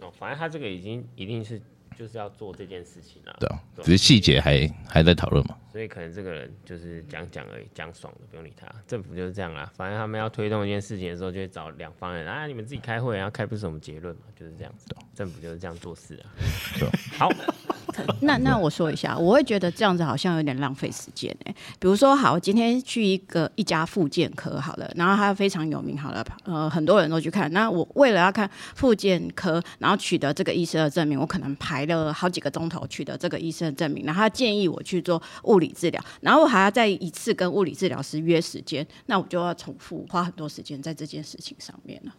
[0.00, 1.60] 哦，反正他这个已经一定是
[1.98, 3.36] 就是要做这件事情啊。
[3.38, 5.54] 对啊，只是细节还还在讨论嘛。
[5.74, 8.64] 所以可能这个人就是讲讲而已，讲爽的，不用理他。
[8.86, 14.86] 政府就是这样啦，反正他们要推动一件事情的时候，就会找两方人啊，你们自己开会，然后开不出什么结论嘛，就是这样子。
[15.16, 16.30] 政府就是这样做事啊
[16.78, 16.88] 对。
[17.18, 17.28] 好，
[18.22, 27.52] 那那我说一下，我会觉得这样子好像有点浪费时间哎、比如说，好，我今天去一个一家复健科好了，然后它非常有名好了，呃，很多人都去看。
[27.52, 42.12] 那我为了要看复健科，然后取得这个医生的证明，我可能排了好几个钟头取得这个医生的证明，然后他建议我去做物理治疗，然后我还要再一次跟物理治疗师约时间，那我就要重复花很多时间在这件事情上面了。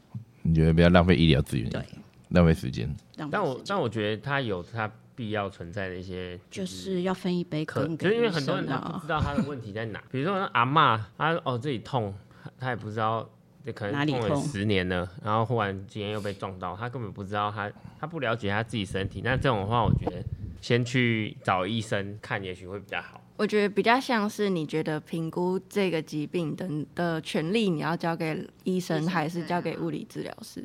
[0.43, 1.81] 你觉得不要浪费医疗资源，对，
[2.29, 2.93] 浪费时间？
[3.31, 9.07] 但我但我觉得他有他必要存在的一些，就是要分一杯可，羹给就是因为很多人他不知。
[9.07, 12.13] 道他的问题在哪， 比如说那阿嬷，他哦这里痛，
[12.59, 13.27] 他也不知道。
[13.73, 17.67] 可能痛了十年了，然后忽然今天又被撞到，他根本不知道他
[17.99, 19.21] 他不了解他自己身体。
[19.23, 20.23] 那这种的话，我觉得
[20.61, 23.19] 先去找医生看，也许会比较好。
[23.37, 30.63] 我觉得比较像是你觉得评估这个疾病的的权利，你要交给医生还是交给物理治疗师？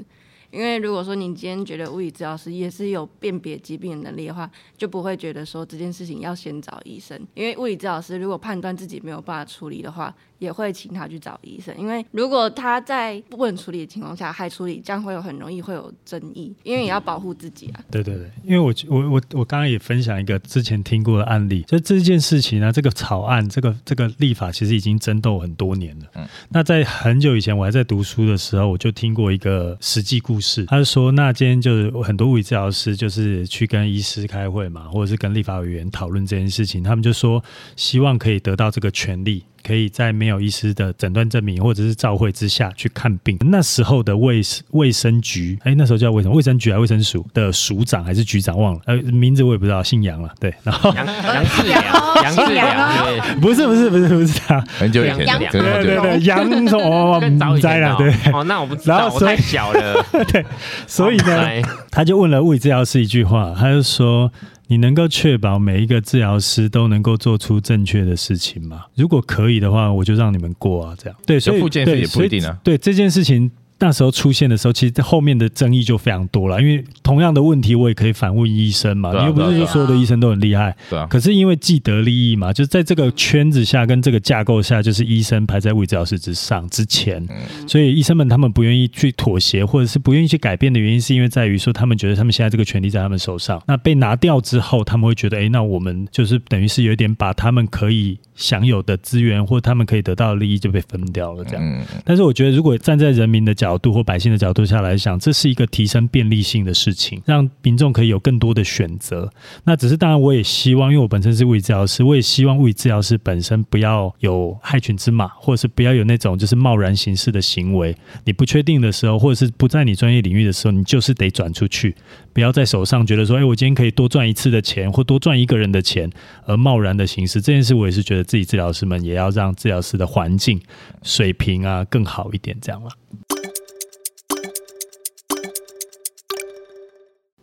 [0.53, 7.21] 因为如果说你今天觉得物理治疗师也是有辨别疾病的能力的话，就不会觉得说这件事情要先找医生。
[7.35, 11.73] 因为物理治疗师如果判断自己没有办法处理的话，也会请他去找医生。
[11.79, 17.81] 因为如果他在不能处理的情况下还处理，这样会有很容易会有争议，因为也要保护自己啊。
[17.89, 26.07] 对对对，因为我我我我刚刚也分享一个之前听过的案例，就这件事情呢，这个草案，这个这个立法其实已经争斗很多年了。
[26.17, 37.45] 嗯，那在很久以前，我还在读书的时候，我就听过一个实际故事，他是说，那今天就是很多物理治疗师就是去跟医师开会嘛，或者是跟立法委员讨论这件事情，他们就说
[37.77, 39.45] 希望可以得到这个权利。
[39.67, 43.39] 可以在没有医师的诊断证明或者是照会之下去看病。
[43.41, 50.31] 那时候的卫卫生局，哎，那时候叫卫生卫生局还是卫生署的署长还是局长忘了，呃，名字我也不知道，姓杨了。
[50.41, 51.85] 对，然后杨杨志良，
[52.23, 58.13] 杨志良，对，不是不是不是不是他，很久以前的，杨洋真的很久以前对对对，杨什么更早不在了，对。
[58.33, 60.07] 哦，那我不知道，我然后所以太小了。
[60.33, 60.45] 对，
[60.87, 64.31] 所以呢，哎他就问了物理治疗师一句话，他就说
[64.71, 68.85] ：“你能够确保每一个治疗师都能够做出正确的事情吗？
[68.95, 73.51] 如果可以的话，我就让你们过啊。”这样对，所以对也不一定啊对这件事情。
[73.81, 87.69] 那时候出现的时候，其实后面的争议就非常多了，因为同样的问题我也可以反问医生嘛，对啊你又不是说所有的医生都很厉害，对啊，可是因为既得利益嘛，就是在这个圈子下跟这个架构下，就是医生排在物理治疗师之上之前，嗯。
[87.69, 101.65] 所以医生们他们不愿意去妥协，或者是不愿意去改变的原因，是因为在于说他们觉得他们现在这个权利在他们手上，那被拿掉之后，他们会觉得，哎，那我们就是等于是有点把他们可以享有的资源或他们可以得到的利益就被分掉了，这样。
[101.65, 109.33] 嗯，但是我觉得，如果站在人民的角角度或百姓的角度下来想，这是一个提升便利性的事情，让民众可以有更多的选择。
[109.63, 117.97] 那只是当然，我也希望，因为我本身是物理治疗师，我也希望物理治疗师本身不要有害群之马，或者是不要有那种就是贸然行事的行为。
[118.25, 121.95] 你不确定的时候，或者是不在你专业领域的时候，你就是得转出去，
[122.33, 126.11] 不要在手上觉得说，哎，我今天可以多赚一次的钱，或多赚一个人的钱，
[126.45, 127.41] 而贸然的行事。
[127.41, 130.61] 这件事，我也是觉得自己治疗师们也要让治疗师的环境
[131.05, 132.91] 水平啊更好一点，这样了。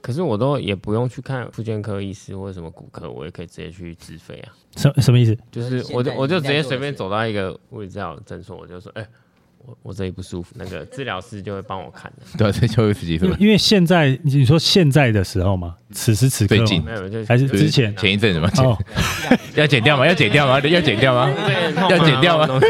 [0.08, 4.56] 可是我都也不用去看妇健科医师或者什么骨科，我也可以直接去自费啊。
[4.78, 5.38] 什什么意思？
[5.52, 9.06] 就是我就我就直接随便走到一个物理治疗诊所，我就说，哎、
[9.68, 12.26] 我我这里不舒服，那个治疗师就会帮我看的。
[12.38, 13.36] 对啊，这就十几是吧？
[13.38, 18.78] 因为因为现在你说现在的时候嘛，此时此刻最近没有，就还是之前前一阵子嘛，剪哦，
[19.56, 20.08] 要剪掉吗？
[20.08, 20.58] 要剪掉吗？
[20.62, 21.30] 要剪掉吗？
[21.46, 22.62] 对要剪掉吗？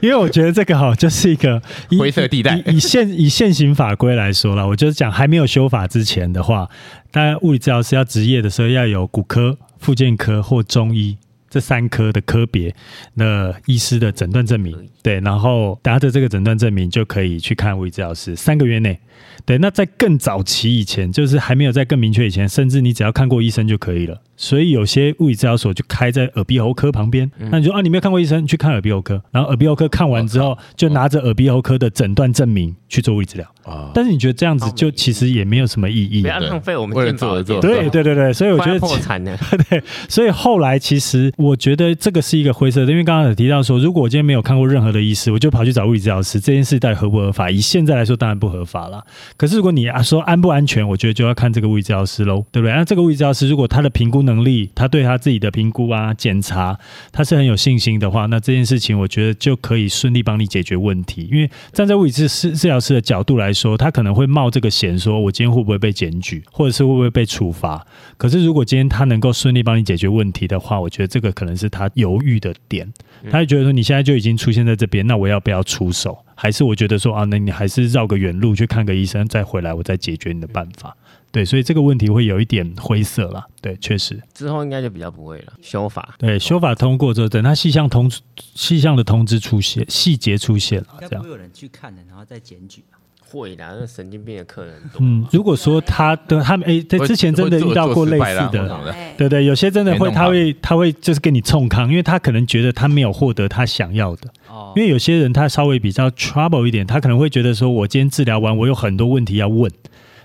[0.00, 1.60] 因为我觉得这个哈就是一个
[1.98, 6.66] 灰色地带以以现以现行法规来说了，我就是讲还没有修法之前的话，
[7.10, 11.18] 当然物理治疗师要执业的时候要有骨科、复健科或中医。
[11.52, 12.74] 这三科的科别
[13.12, 18.98] 那医师的诊断证明，对，然后拿着这个诊断证明就可以去看物理治疗师，三个月内，
[19.44, 19.58] 对。
[19.58, 24.18] 那在更早期以前，就是还没有在更明确以前，甚至你只要看过医生就可以了。
[24.34, 33.46] 所以有些物理治疗所就开在耳鼻喉科旁边，那你说啊，你没有看过医生，你去看耳鼻喉科，然后耳鼻喉科看完之后，就拿着耳鼻喉科的诊断证明去做物理治疗。
[33.62, 36.28] 啊，但是你觉得这样子就其实也没有什么意义不。
[36.28, 39.38] 要浪费我们为了健保的做对对对对，所以我觉得快要破产了。
[39.70, 47.50] 对，所以后来其实我觉得这个是一个灰色的，因为刚刚有提到说，如果我今天没有看过任何的医师，我就跑去找物理治疗师，这件事到底合不合法？
[47.50, 49.04] 以现在来说，当然不合法了。
[49.36, 52.72] 可是如果你啊说安不安全，我觉得就要看这个物理治疗师喽，对不对？
[52.72, 56.78] 那这个物理治疗师如果他的评估能力，他对他自己的评估啊、检查，
[57.10, 61.28] 他是很有信心的话，那这件事情我觉得就可以顺利帮你解决问题。
[61.32, 67.84] 因为站在物理治治治疗师的角度来说，他可能会冒这个险，说我今天会不会被检举，或者是会不会被处罚？
[68.16, 72.90] 可是如果今天他能够顺利帮你解决问题的话，我觉得这个可能是他犹豫的点。
[73.30, 76.18] 他就觉得说，你现在就已经出现在这边，那我要不要出手？
[76.34, 80.96] 还是我觉得说啊，那你还是绕个远路去看个医生，再回来，我再解决你的办法。
[81.30, 83.46] 对，所以这个问题会有一点灰色啦。
[83.60, 85.52] 对，确实，之后应该就比较不会了。
[85.62, 92.98] 修法对修法通过之后，等他细项通细项的通知出现，细节出现了，这样应该不会有人去看的，然后再检举吧？
[93.40, 95.00] 会的，那神经病的客人多。
[95.00, 99.28] 嗯，如果说他的他们哎，在之前真的遇到过类似的，哎对。
[99.28, 104.28] 对，有些真的会，他会他会就是跟你冲康，因为他可能觉得他没有获得他想要的。
[104.48, 109.70] 哦，因为有些人他稍微比较 trouble 一点，他可能会觉得说，我今天治疗完，我有很多问题要问，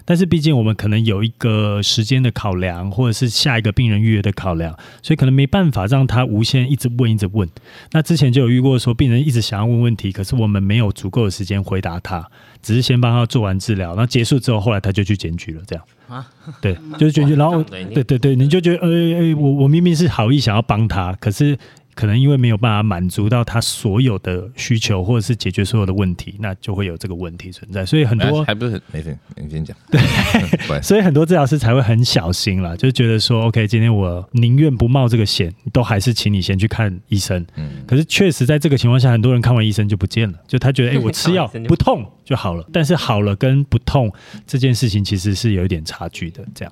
[0.07, 7.45] 但是毕竟我们可能有一个时间的考量，或者是下一个病人预约的考量，所以可能没办法让他无限一直问一直问。
[7.91, 12.25] 那之前就有遇过说，病人一直想要问问题，可是我们没有足够的时间回答他，
[12.61, 15.85] 只是先帮他做完治疗，然后结束之后，后来他就去检举了，这样。
[16.07, 16.25] 啊，
[16.61, 21.57] 对，就是检举，然后对对对对，你就觉得，呃呃，我我明明是好意想要帮他，可是
[21.97, 27.83] 可能因为没有办法满足到他所有的需求，或者是解决所有的问题，那就会有这个问题存在。
[27.83, 29.75] 所以很多，还不是很没事，你先讲。
[29.89, 29.99] 对，
[30.83, 37.43] 所以很多治疗师才会很小心啦，就觉得说，OK，今天我宁愿不冒这个险，都还是请你先去看医生。
[37.55, 42.63] 嗯，可是确实在这个情况下，很多人看完医生就不见了，就他觉得， 哎、我吃药不痛就好了。
[42.71, 44.13] 但是好了跟不痛
[44.45, 46.71] 这件事情其实是有一点差距的，这样。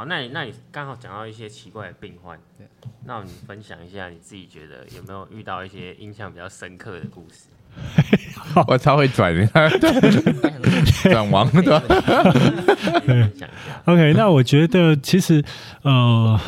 [0.00, 2.66] 好，那你那你刚好讲到一些奇怪的病患，对
[3.04, 7.50] 那你分享一下你自己觉得有没有遇到一些印象比较深刻的故事？
[8.66, 9.46] 我超会转的
[11.04, 11.46] 转王。
[13.84, 15.44] OK，那我觉得其实
[15.82, 16.40] 呃，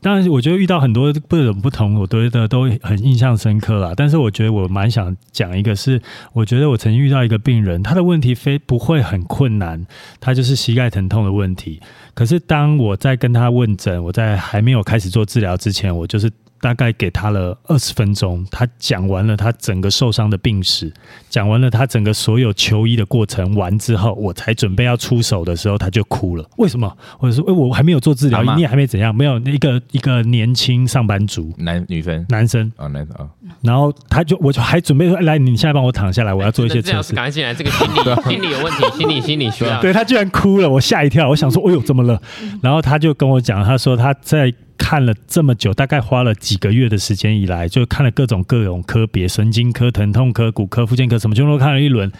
[0.00, 3.92] 当然我觉得遇到很多各种不同，我觉得都很印象深刻啦。
[3.96, 6.00] 但是我觉得我蛮想讲一个是，
[6.32, 9.86] 我觉得我曾经遇到一个病人，他的问题非不会很困难，
[10.18, 11.80] 他就是膝盖疼痛的问题。
[12.14, 16.30] 可是当我在跟他问诊，我在还没有开始做治疗之前，我就是。
[16.60, 20.92] 大概给他了二十分钟，他讲完了他整个受伤的病史，
[21.28, 26.44] 讲完了他整个所有求医的过程完之后，我才准备要出手的时候，他就哭了。
[26.58, 26.94] 为什么？
[27.18, 33.28] 我就说，哎、我还没有做治疗你也还没怎样，没有一个一个年轻上班族男女生男生，哦，男生哦，
[33.62, 37.16] 然后他就我就还准备说，来，你现在帮我躺下来，我要做一些测试治疗。
[37.16, 39.80] 赶快进来，这个心理 心理有问题，心理心理需要。
[39.80, 42.20] 对他居然哭了，我吓一跳，我想说，哎呦，怎么了？
[42.62, 52.10] 然后他就跟我讲，他说他在看了这么久，大概花了几个月的时间以来，就看了各种各种科别，神经科、疼痛科、骨科、附件科，什么全都看了一轮，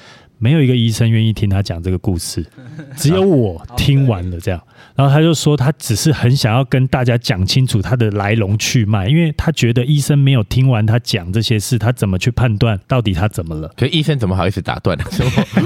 [0.40, 2.44] 没有一个医生愿意听他讲这个故事，
[2.96, 4.60] 只有我听完了这样。
[4.96, 13.70] 然后他就说，他只是很想要跟大家讲清楚他的来龙去脉，因为他觉得医生没有听完他讲这些事，他怎么去判断到底他怎么了？
[13.76, 14.98] 可医生怎么好意思打断？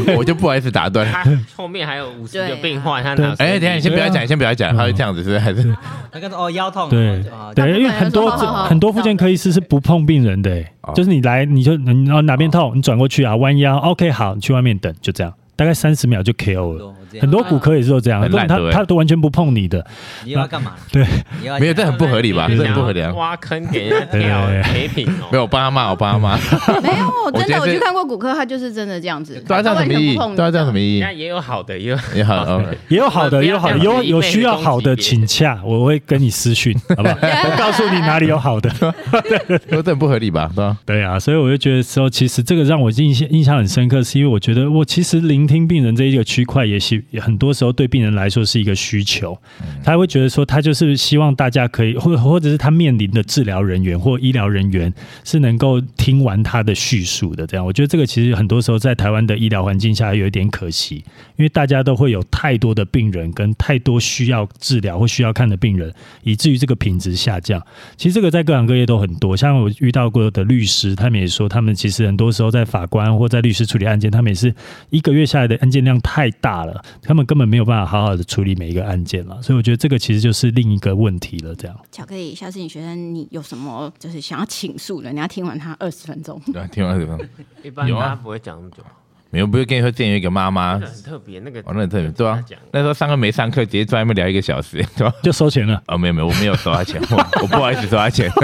[0.08, 1.06] 我 我就不好意思打断。
[1.10, 1.24] 他
[1.56, 3.34] 后面还有五十个病患，他哪？
[3.38, 5.38] 哎，等下你先不要讲，你先不要讲，他会这样子是不是？
[5.38, 5.76] 还是
[6.12, 16.94] 他跟说哦腰痛，对哦对，因为很多很多复健科医师是不碰病人的、就是你来你就你然后哪边痛，你转过去啊，弯腰，OK，好，你去外面等，就这样，大概三十秒就 KO 了。
[17.20, 19.84] 很多骨科也是都这样，他很懒对不对他都完全不碰你的，
[20.24, 20.72] 你又要干嘛？
[20.92, 21.04] 对，
[21.40, 22.46] 你又要没有，这很不合理吧？
[22.48, 23.12] 这很不合理啊！
[23.14, 25.28] 挖坑给人家跳对，没品哦。
[25.30, 26.36] 没有，我帮他骂，我帮他骂。
[26.80, 29.42] 没有，真的，我去看过骨科，他就是真的这样子。
[29.46, 30.16] 对啊，这样什么意义？
[30.16, 31.12] 对啊，这样什么意义那？
[31.12, 37.16] 也有好的，也有也好哦，也有好的，也有好的，有有需要好的请洽，我会跟你私讯， 好不好？
[37.20, 38.70] 我告诉你哪里有 好的。
[38.70, 40.50] 说这很不合理吧？
[40.54, 40.76] 对吧？
[40.84, 49.36] 对啊，所以我就觉得说，其实这个让我印象印象很深刻，是因为我觉得我其实聆听病人这一个区块，也是也很多时候对病人来说是一个需求，
[49.82, 54.92] 他会觉得说，他就是希望大家可以，或或者是他面临的治疗人员或医疗人员
[55.24, 57.46] 是能够听完他的叙述的。
[57.46, 60.96] 这样，我觉得这个其实很多时候在台湾的医疗环境下有一点可惜，
[61.36, 67.60] 因为大家都会有太多的病人跟太多需要治疗或需要看的病人，以至于这个品质下降。
[67.96, 74.54] 其实这个在各行各业都很多，像我遇到过的律师，他们也说，他们其实很多时候在法官或在律师处理案件，他们也是
[74.90, 79.40] 一个月下来的案件量太大了，他们根本没有办法好好的处理每一个案件了。
[79.42, 81.54] 所以我觉得这个其实就是另一个问题了。
[81.54, 86.40] 这样，巧克力，下次你学生你有什么就是想要倾诉的，你要听完他二十分钟。
[86.52, 87.28] 对啊，听完二十分钟，
[87.62, 88.82] 一般有啊他不会讲那么久。
[89.34, 95.12] 没有，不是跟你说，之前有一个妈妈那个，很特别，那个哦，那很特别，对啊，那时候上课没上课，直接坐在那边聊一个小时，对吧？
[95.24, 95.82] 就收钱了。
[95.88, 98.30] 哦，没有没有，我没有收他钱，我我不好意思收他钱。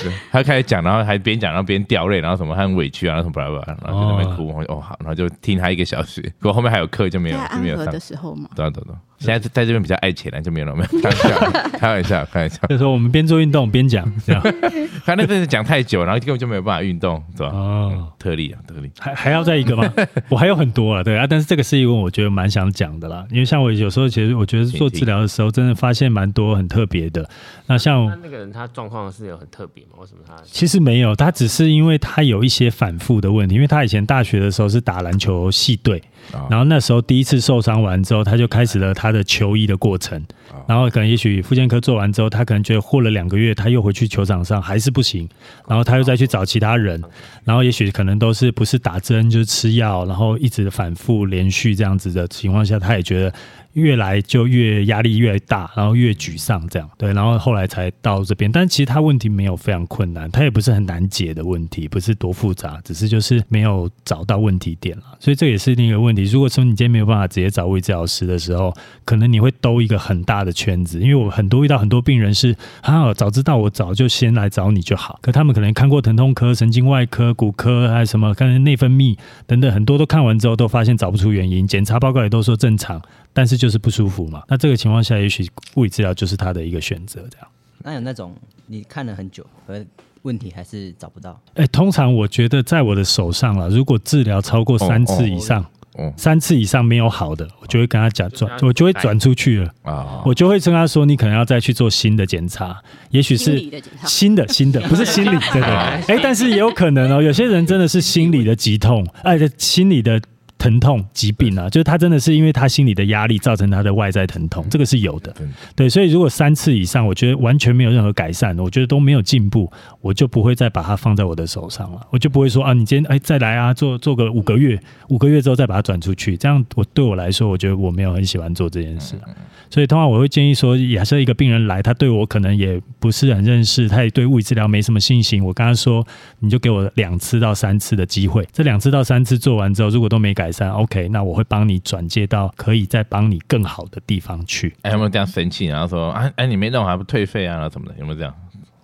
[0.00, 7.98] 对他开始讲，然后还边讲然后边掉泪，然后什么他很委屈啊，然后什么巴拉巴拉，然后就在那边哭，我就哦好，然后就听他一个小时，不过后面还有课就没有就没有上的。
[7.98, 11.38] 时候嘛，对啊对啊对啊，现在在这边比较爱钱了，就没有了，没有 开玩笑，
[11.78, 12.58] 开玩笑，开玩笑。
[12.68, 14.42] 就是说我们边做运动边讲，这样
[15.04, 17.52] 他那阵子讲太久，然后根本就没有办法运动，对吧？
[17.52, 18.90] 哦，特例啊，特例。
[18.98, 19.92] 还还要再一个吗？
[20.28, 27.28] 我还有很多啊，对啊，但是这个是一个我觉得蛮想讲的啦，因为像我有时候其实我觉得做治疗的时候，真的发现蛮多很特别的。
[27.66, 29.90] 那像那那个人他状况是有很特别吗？
[29.98, 30.34] 为什么他？
[30.44, 36.02] 其实没有，他只是因为他有一些反复的问题，因为他以前大学的时候是打篮球系队，
[36.32, 40.22] 啊然后那时候第一次受伤完之后，他就开始了他的求医的过程，
[40.66, 45.28] 然后可能也许复健科做完之后，他可能觉得过了两个月，他又回去球场上还是不行，
[45.66, 47.02] 然后他又再去找其他人，
[47.44, 53.32] 然后也许可能都是不是打针就是吃药，然后一直反复连续这样子的情况下，他也觉得。
[53.78, 58.50] 越来就越压力越大，然后越沮丧，这样对，然后后来才到这边。
[58.50, 65.04] 但其实他问题没有非常困难，他也不是很难解的问题，不是多复杂，只是就是没有找到问题点了。
[65.20, 66.24] 所以这也是另一个问题。
[66.24, 68.74] 如果说你今天没有办法直接找物理治疗师的时候，
[69.04, 71.00] 可能你会兜一个很大的圈子。
[71.00, 75.18] 因为我很多遇到很多病人是啊，早知道我早就先来找你就好。
[75.22, 79.16] 可他们可能看过疼痛科、神经外科、骨科，还有什么看内分泌
[79.46, 83.00] 等等，很多都看完之后都发现找不出原因，检查报告也都说正常。
[83.38, 87.46] 但是就是不舒服嘛，那这个情况下，也许物理治疗就是他的一个选择，这样。
[87.84, 88.34] 那有那种
[88.66, 89.80] 你看了很久，和
[90.22, 95.62] 问题还是找不到，哎、通常我觉得在我的手上了，如果治疗超过三次以上，
[95.94, 96.12] 哦。
[96.16, 102.76] 三次以上没有好的，我就会跟他讲转，我就会转出去了，啊，我就会跟他说，你可能要再去做新的检查，
[103.10, 103.64] 也许是。
[104.04, 105.70] 新的新的， 不是心理，对对。
[105.70, 110.20] 哎、但是也有可能哦，有些人真的是心理的急痛，哎，心理的
[110.58, 115.34] 疼痛疾病啊，就是他真的是因为他心理的压力造成他的外在疼痛，这个是有的。
[115.76, 122.00] 对，所以如果三次以上，我觉得完全没有任何改善，我觉得都没有进步，我就不会再把它放在我的手上了。
[122.10, 124.78] 我就不会说啊，你今天哎再来啊，做做个五个月，
[125.08, 129.30] 五个月之后再把它转出去，这样我对我来说，我觉得我没有很喜欢做这件事啊。
[129.70, 135.44] 所以通常我会建议说，假设一个病人来，他对我可能也不是很认识，他也对物理治疗没什么信心。
[135.44, 136.04] 我跟他说，
[136.40, 144.74] 你就给我两次到三次的机会，这两次到三次做完之后，如果都没改善，OK，那我会帮你转接到可以再帮你更好的地方去。
[144.82, 148.34] 哎，有没有这样生气，然后说啊，哎，你没弄还不退费啊，然后什么的，有没有这样？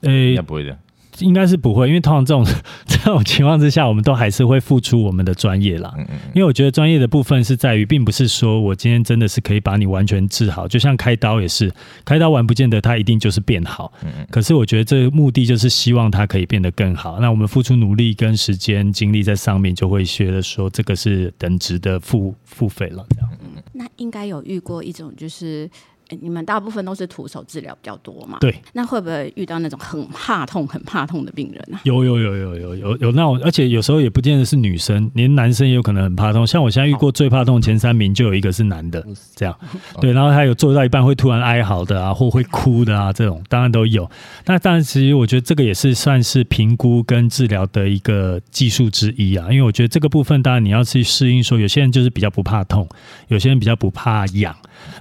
[0.02, 0.78] 呃、应该不会这样。
[1.20, 2.44] 应该是不会，因为通常这种
[2.86, 5.92] 这种情况之下，我们都还是会付出我们的专业啦。
[5.96, 11.72] 嗯嗯因为我觉得专业的部分是在于，并不是说我今天真的是可以把你完全治好，就像开刀也是，
[12.04, 13.92] 开刀完不见得它一定就是变好。
[14.02, 17.20] 嗯嗯可是我觉得这个目的就是希望它可以变得更好。
[17.20, 23.06] 那我们付出努力跟时间精力在上面，就会觉得说这个是等值的付付费了。
[23.10, 23.30] 这样
[23.72, 28.38] 那应该有遇过一种，就是诶你们大部分都是徒手治疗比较多嘛？
[28.40, 28.55] 对。
[28.72, 31.80] 那会不会遇到那种很怕痛、很怕痛的病人啊？
[31.84, 36.46] 有有有有有有有那种，而且有时候也不见得是女生，连男生也有可能很怕痛。
[36.46, 39.57] 像我现在遇过最怕痛前三名，就有一个是男的，这样
[40.00, 44.09] 对，然后他有做到一半会突然哀嚎的啊，或会哭的啊，这种当然都有。
[44.44, 52.88] 那当然，其实我觉得这个也是算是评估跟治疗的一个技术之一啊，因为我觉得这个部分当然你要去适应，说有些人就是比较不怕痛，
[53.28, 54.55] 有些人比较不怕痒。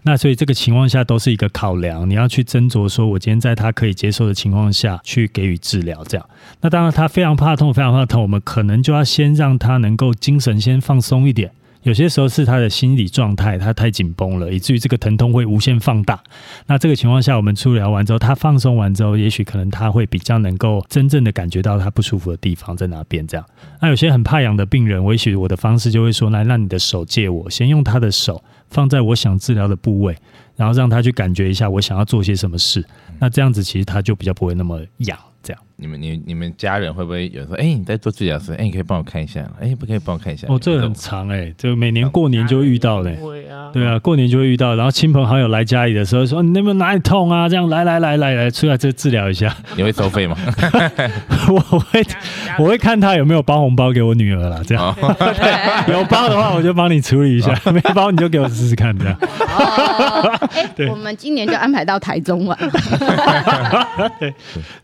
[0.04, 6.30] 那所以这个情况下都是一个考量，你要去斟酌说，我今天在他可以接受的情况下去给予治疗，这样。
[6.62, 11.52] 那当然他非常怕痛，非常怕痛，我们可能就要先让他能够精神先放松一点。
[11.84, 16.18] 有些时候是他的心理状态，他太紧绷了，以至于这个疼痛会无限放大。
[16.66, 23.28] 那这个情况下，我们治疗完之后，他放松完之后，也许可能他会比较能够真正的感觉到他不舒服的地方在哪边。
[23.28, 23.46] 这样，
[23.82, 30.16] 那有些很怕痒的病人，我也许我的方式就会说，来，让你的手借我，先用他的手放在我想治疗的部位，
[30.56, 32.84] 然后让他去感觉一下我想要做些什么事。
[33.20, 35.18] 那这样子其实他就比较不会那么痒。
[35.46, 40.48] 这样，你们你你们家人会不会有说，哎、你在做治疗师，哎、你可以帮我看一下，哎、不可以帮我看一下？
[40.50, 43.20] 哦，这个很长哎、就每年过年就会遇到嘞、
[43.74, 49.54] 对啊，过年就会遇到，然后亲朋好友来家里的时候说：“你那边哪里痛啊？”这样来来来来来，出来这治疗一下。
[49.76, 50.38] 你会收费吗？
[51.52, 52.02] 我会
[52.60, 54.96] 我会看他有没有包红包给我女儿啦，这样
[55.92, 59.18] 有包的话我就帮你处理一下，没包你就给我试试看，这样。
[60.78, 62.58] 哎、我们今年就安排到台中玩。
[64.20, 64.34] 对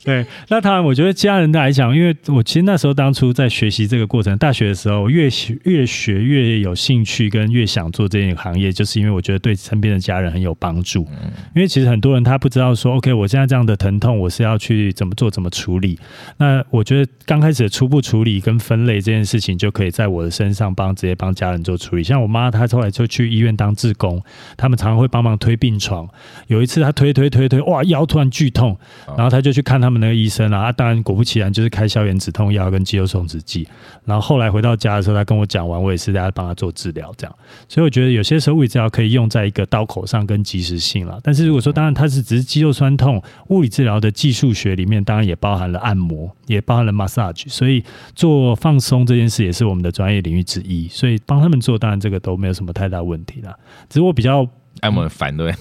[0.03, 11.07] 对，那当然，我觉得家人来讲，因为我其实那时候当初在学习这个过程，大学的时候，我越学越学越有兴趣，跟越想做这件行业，就是因为我觉得对身边的家人很有帮助。
[11.55, 15.99] 因为其实很多人他不知道说，OK，我现在这样的疼痛，我是要去怎么做、怎么处理。
[16.38, 22.03] 那我觉得刚开始的初步处理跟分类这件事情，就可以在我的身上帮直接帮家人做处理。
[22.03, 24.24] 像我妈，她后来就去医院当志工，
[24.55, 26.07] 他们常常会帮忙推病床。
[26.47, 28.78] 有一次他推推推推，哇，腰突然剧痛，
[29.18, 30.60] 然后他就去看他们那个医生啊。
[30.60, 33.68] 啊当然果不其然，就是开消炎止痛药跟肌肉松弛剂。
[34.05, 37.36] 然后后来回到家的时候，他跟我讲完，我也是在帮他做治疗，这样。
[37.68, 41.20] 所以我觉得有些时候物理治疗可以用在一个刀口上跟及时性了。
[41.22, 47.84] 但是如果说当然它是只是肌肉酸痛，物理治疗的技术学里面当然也包含了按摩，也包含了 massage，所以
[48.16, 50.88] 做放松这件事也是我们的专业领域之一。
[50.88, 53.58] 所以帮他们做，当然这个都没有什么太大问题啦。
[53.89, 54.47] 只是我比较
[54.82, 55.58] 按摩很烦，对不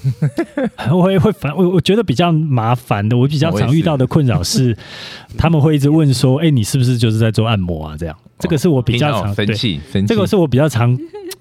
[0.54, 0.68] 对？
[0.94, 4.76] 我也会烦，我我觉得比较麻烦的，我比较常遇到的困扰是，
[5.36, 10.06] 他们会一直问说：“哎、你是不是就是在做按摩啊？”这样，这个是我比较常听到生气，生气。
[10.06, 10.96] 这个是我比较常，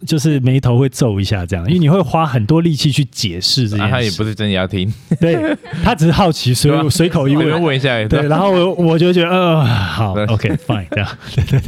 [0.07, 4.01] 就是眉头会皱一下这样，因为你会花很多力气去解释这啊，他。
[4.01, 4.91] 也不是真的要听，
[5.21, 7.61] 对他只是好奇，所以我随口一我就问。
[7.63, 11.09] 问一下，对，然后我我就觉得，呃，好，OK fine，这样，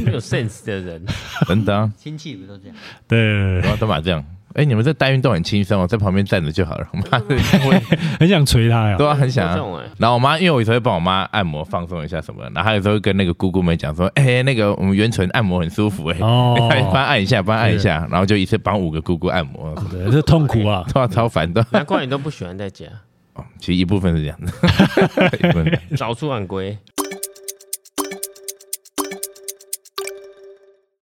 [0.04, 1.00] 没有 sense 的人，
[1.46, 2.76] 真的啊，亲戚不都这样？
[3.06, 4.24] 对对对对然后都嘛这样。
[4.54, 6.86] 哎，你们这带运动很轻松哦，在旁边站着就好了。
[6.92, 7.80] 我妈的，我
[8.18, 9.06] 很想捶他呀对。
[9.06, 9.54] 啊，很想啊。
[9.98, 20.84] 然后我妈，因为我有时候会帮我妈按摩放松一下什么的，然后她有时候会跟那个姑姑们讲说，哎，那个我们圆唇按摩很舒服哎，哦帮她按一下，帮她按一下，然后就一次帮五个姑姑按摩，对，这痛苦啊！
[20.94, 21.64] 哇，超烦的。
[21.70, 22.86] 难怪你都不喜欢在家，
[23.34, 26.76] 哦其实一部分是这样的，一部分早出晚归。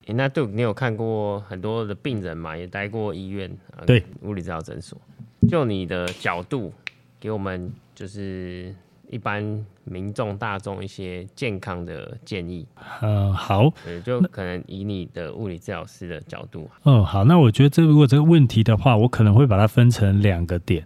[0.06, 4.98] 诶那对你有看过很多的病人嘛，也待过医院，啊对，物理治疗诊所。
[5.50, 6.72] 就你的角度，
[7.20, 8.74] 给我们就是
[9.10, 12.68] 一般民众大众一些健康的建议。
[13.02, 20.86] 嗯，好，对，就可能以你的物理治疗师的角度，嗯，好，那我觉得这如果这个问题的话，我可能会把它分成两个点。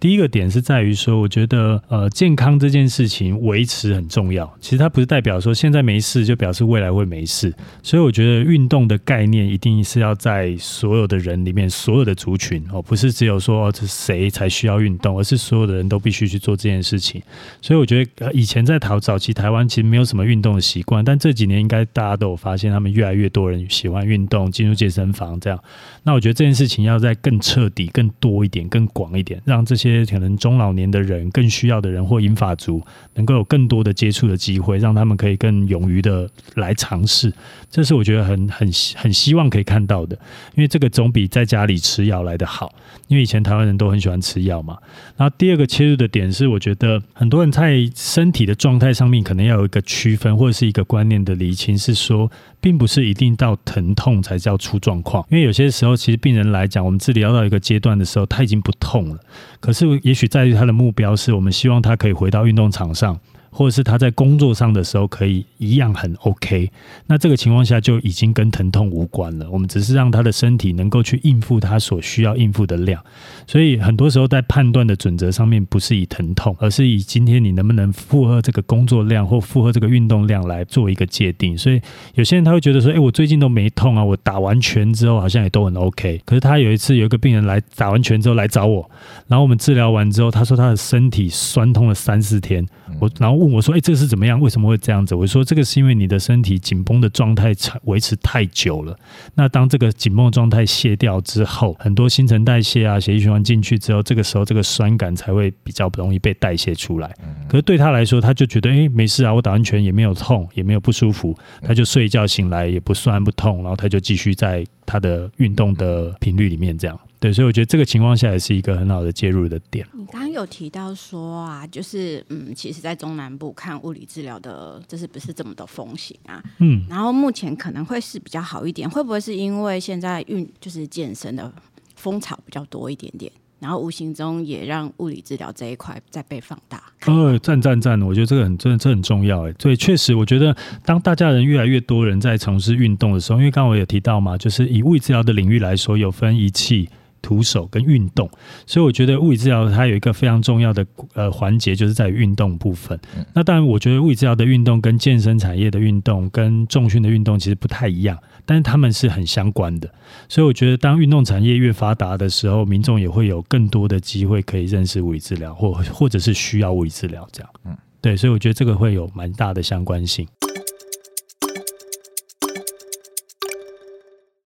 [0.00, 4.50] 第一个点是在于说，我觉得呃，健康这件事情维持很重要。
[4.58, 17.22] 其实它不是代表说现在没事就表示未来会没事，所以我觉得运动的概念一定是要在所有的人里面，所有的族群哦，不是只有说哦，这谁才需要运动，而是所有的人都必须去做这件事情。
[17.60, 25.62] 所以我觉得呃，以前在台早期台湾其实没有什么运动的习惯，但这几年应该大家都有发现，他们越来越多人喜欢运动，进入健身房这样。
[26.04, 32.82] 那我觉得这件事情要在更彻底、更多一点、更广一点，让这些些可能中老年的人、更需要的人或银发族，
[33.14, 37.32] 能够有更多的接触的机会，让他们可以更勇于的来尝试。
[37.70, 40.16] 这是我觉得很很很希望可以看到的，
[40.54, 42.74] 因为这个总比在家里吃药来的好。
[43.08, 44.78] 因为以前台湾人都很喜欢吃药嘛。
[45.16, 52.30] 然后第二个切入的点是，我觉得很多人在身体的状态上面可能要有一个区分，或者是一个观念的厘清，是说，
[52.60, 55.24] 并不是一定到疼痛才叫出状况。
[55.28, 59.18] 因为有些时候，其实病人来讲，我们治疗到一个阶段的时候，他已经不痛了，
[59.60, 63.20] 可是也许在于他的目标是我们希望他可以回到运动场上。
[63.50, 66.70] 或者是他在工作上的时候可以一样很 OK，
[67.06, 69.50] 那这个情况下就已经跟疼痛无关了。
[69.50, 73.02] 我们只是让他的身体能够去应付他所需要应付的量，
[73.46, 81.58] 所以很多时候在判断的准则上面，不是以疼痛，而是以今天你能不能负荷这个工作量或负荷这个运动量来做一个界定。
[81.58, 81.80] 所以
[82.14, 86.20] 有些人他会觉得说，诶，我最近都没痛啊，我打完拳之后好像也都很 OK。
[86.24, 88.88] 可是他有一次有一个病人来打完拳之后来找我，
[89.26, 92.64] 然后我们治疗完之后，他说他的身体酸痛了三四天，
[93.00, 94.38] 我然后问我说，诶，这个是怎么样？
[94.38, 95.14] 为什么会这样子？
[95.14, 98.94] 我说这个是因为你的身体紧绷的状态长维持太久了。
[99.34, 107.10] 那当这个紧绷的状态卸掉之后，很多新陈代谢啊、血液循环进去之后，这个时候这个酸感才会比较容易被代谢出来。
[107.48, 117.00] 可是对他来说，他就觉得诶没事啊，我打完拳也没有痛，也没有不舒服，他就睡一觉醒来也不酸不痛，然后他就继续在他的运动的频率里面这样。
[117.20, 119.86] 对，所以我觉得这个情况下也是一个很好的介入的点。
[119.92, 126.42] 你刚刚有提到说啊，就是嗯，其实，在中南部看物理治疗的，这是不是这么的风行啊？
[126.60, 131.52] 嗯，然后目前可能会是比较好一点，会不会是因为现在运就是健身的
[131.94, 136.82] 风潮比较多一点点，然后无形中也让物理治疗这一块在被放大？
[137.04, 138.00] 呃，赞赞赞！
[138.00, 139.52] 我觉得这个很真的，这很重要哎。
[139.58, 140.56] 对，确实，我觉得
[140.86, 146.88] 当大家人越来越多人在从事运动的时候，因为刚刚我有提到嘛，就是以物理治疗的领域来说，有分仪器。
[147.22, 148.28] 徒手跟运动，
[148.66, 152.98] 所以我觉得物理治疗它有一个非常重要的呃环节，就是在于运动部分。
[153.34, 159.90] 那当然，我觉得物理治疗的运动跟健身产业的运动跟重训的运动其实不太一样，但是他们是很相关的。
[160.28, 167.50] 所以我觉得，当运动产业越发达的时候，民众也会有更多的机会可以认识物理治疗，或或者是需要物理治疗这样。
[167.64, 170.26] 嗯，对，所以我觉得这个会有蛮大的相关性。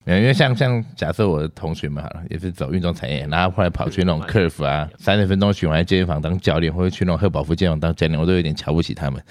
[0.04, 9.22] 没有，因为像像假设我的同学们好了，也是走运动产业，然后后来跑去那种 curve 啊，三十分钟循环健身房当教练，或者去那种赫宝福健身房当教练，我都有点瞧不起他们。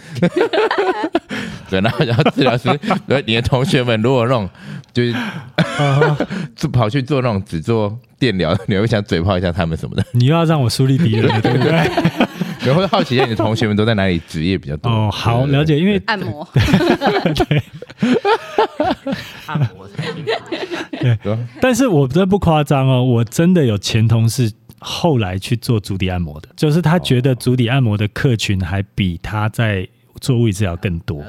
[1.69, 2.69] 对，然后然后治疗师，
[3.09, 4.49] 呃，你的同学们如果那种
[4.93, 5.15] 就是
[6.55, 10.05] 就跑去做那种只做电疗，你会想嘴炮一下他们什么的？
[10.13, 11.71] 你又要让我树立敌人了，对不对？
[12.67, 14.91] 然后会好奇一下你的同学们都在哪里职业比较多？
[14.91, 16.47] 哦，好了解，因为按摩，
[19.53, 20.25] 按摩才听
[21.01, 29.87] 对，但是我真的不夸张哦，我真的有前同事后来去做足底按摩的，就是他觉得足底按摩的客群还比他在
[30.21, 31.23] 做物理治疗更多。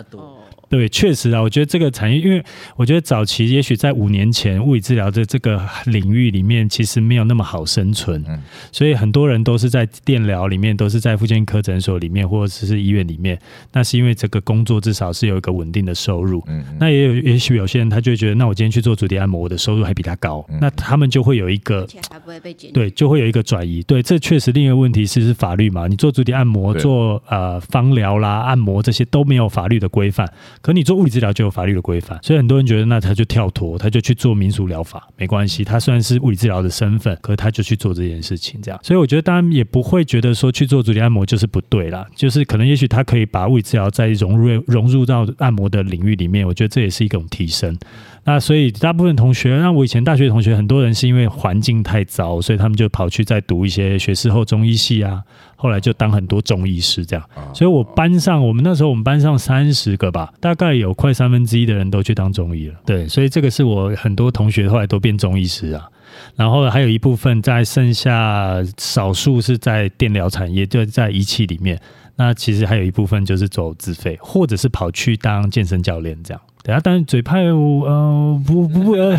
[0.71, 2.41] 对，确实啊，我觉得这个产业，因为
[2.77, 8.23] 我觉得早期也许在五年前，物理治疗的这个领域里面，其实没有那么好生存，
[8.71, 13.37] 所以很多人都是在电疗里面，都是在附健科诊所里面，或者是医院里面。
[13.73, 16.41] 那是因为这个工作至少是有一个稳定的收入。
[16.47, 22.71] 嗯那也有，也许有些人他就会觉得，那我今天去做足底按摩，我的收入还比他高，那他们就会有一个钱还不会被减。
[22.71, 23.83] 对，就会有一个转移。
[23.83, 25.87] 对，这确实另一个问题是是法律嘛？
[25.87, 35.63] 你做足底按摩、做呃芳疗啦、按摩这些都没有法律的规范，可你做物理治疗就有法律的规范，所以很多人觉得那他就跳脱，他就去做民俗疗法，没关系。
[35.63, 38.79] 他虽然是物理治疗的身份，可他就去做这件事情，这样。
[38.83, 47.77] 所以我觉得当然也不会觉得说去做足底按摩就是不对啦，就是可能也许他可以把物理治疗再融入融入到按摩的领域里面，我觉得这也是一种提升。
[48.23, 55.23] 那所以大部分同学，那我以前大学同学，很多人是因为环境太糟，所以他们就跑去再读一些学士后中医系啊，
[55.61, 57.23] 后来就当很多中医师这样。
[57.53, 62.75] 所以我班上，我们那时候我们班上三十个吧，大概有快三分之一的人都去当中医了。
[62.83, 65.87] 对，所以这个是我很多同学后来都变中医师啊。
[66.35, 71.79] 然后还有一部分在剩下少数是在电疗产业，就在仪器里面。
[72.17, 76.41] 那其实还有一部分就是走自费，或者是跑去当健身教练这样。
[76.63, 79.17] 对啊，当然嘴派，呃，不不不，呃，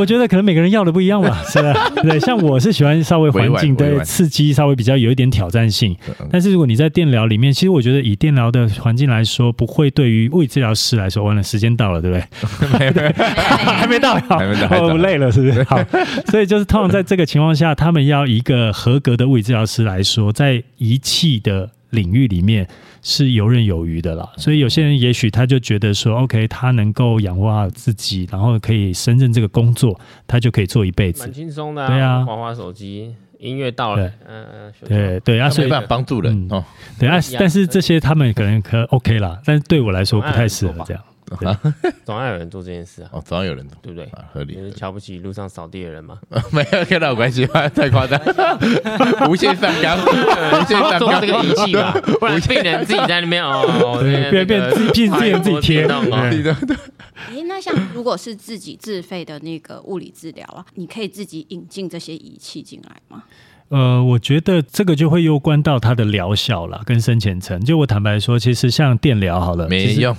[0.00, 1.90] 我觉得可能每个人要的不一样吧， 是吧？
[2.02, 5.94] 对，像我是喜欢稍微环境委婉的刺激，稍微比较有一点挑战性。
[6.30, 13.12] 但是如果你在电疗里面，其实我觉得以电疗的环境来说，不会对于物理治疗师来说，完了时间到了，对不对？
[13.20, 15.62] 还没到，好还没到还没到哦，累了是不是？
[15.68, 15.78] 好，
[16.28, 22.66] 所以就是通常在这个情况下，他们要一个合格的物理治疗师来说，在仪器的领域里面
[23.02, 24.28] 是游刃有余的啦。
[24.36, 31.32] 所以有些人也许他就觉得说，OK，他能够养活好自己，然后可以胜任这个工作，他就可以做一辈子蛮。
[31.32, 36.64] 轻松的、对啊滑滑手机，音乐到了，嗯嗯，对对啊，所以办法帮助人嗯哦。
[36.98, 41.02] 对啊但是这些他们可能可 OK 啦，但是对我来说不太适合这样。
[42.04, 43.76] 总要有人做这件事啊，哦，总要有人做。
[43.82, 44.04] 对不对？
[44.06, 44.70] 啊，合理你。
[44.70, 46.18] 是瞧不起路上扫地的人吗？
[46.52, 47.68] 没有跟他有关系吗？
[47.68, 48.20] 太夸张，
[49.30, 50.98] 无限上纲，无限上纲。
[50.98, 55.86] 做这个仪器吧，不然病人自己在那边哦，对变变自己病病人自己贴。
[55.86, 56.00] 哦。
[57.30, 63.22] 诶，那像如果是自己自费的那个物理治疗啊，你可以自己引进这些仪器进来吗？
[63.70, 67.58] 呃，我觉得这个就会攸关到它的疗效啦，跟深浅层。
[67.64, 70.14] 就我坦白说，其实像电疗好了，没 用，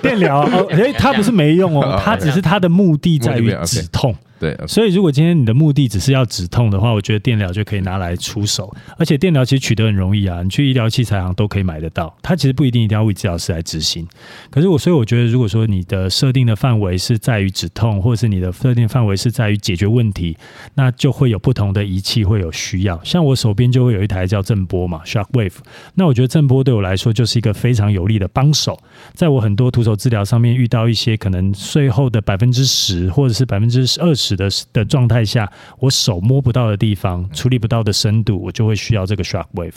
[0.00, 4.14] 电疗哦，诶，它不是没用哦，它只是它的目的在于止痛。
[4.38, 8.74] 对，所以，如果今天你的目的只是要止痛的话，我觉得电疗就可以拿来出手。
[8.98, 12.14] 而且电疗其实取得很容易啊，你去医疗器材行都可以买得到。
[12.20, 14.06] 它其实不一定一定要物理治疗师来执行。
[14.50, 20.36] 可是我，所以我觉得，如果说你的设定的范围是在于止痛，或者是你的设定范围是在于解决问题，
[20.74, 23.00] 那就会有不同的仪器会有需要。
[23.04, 25.58] 像我手边就会有一台叫震波嘛，Shock Wave。
[25.94, 28.78] 那我觉得震波对我来说就是一个非常有力的帮手。
[29.14, 39.74] 在我很多徒手治疗上面遇到一些可能最后的百分之十或者是百分之二十的的状态下，我手摸不到的地方、处理不到的深度，我就会需要这个 shock wave。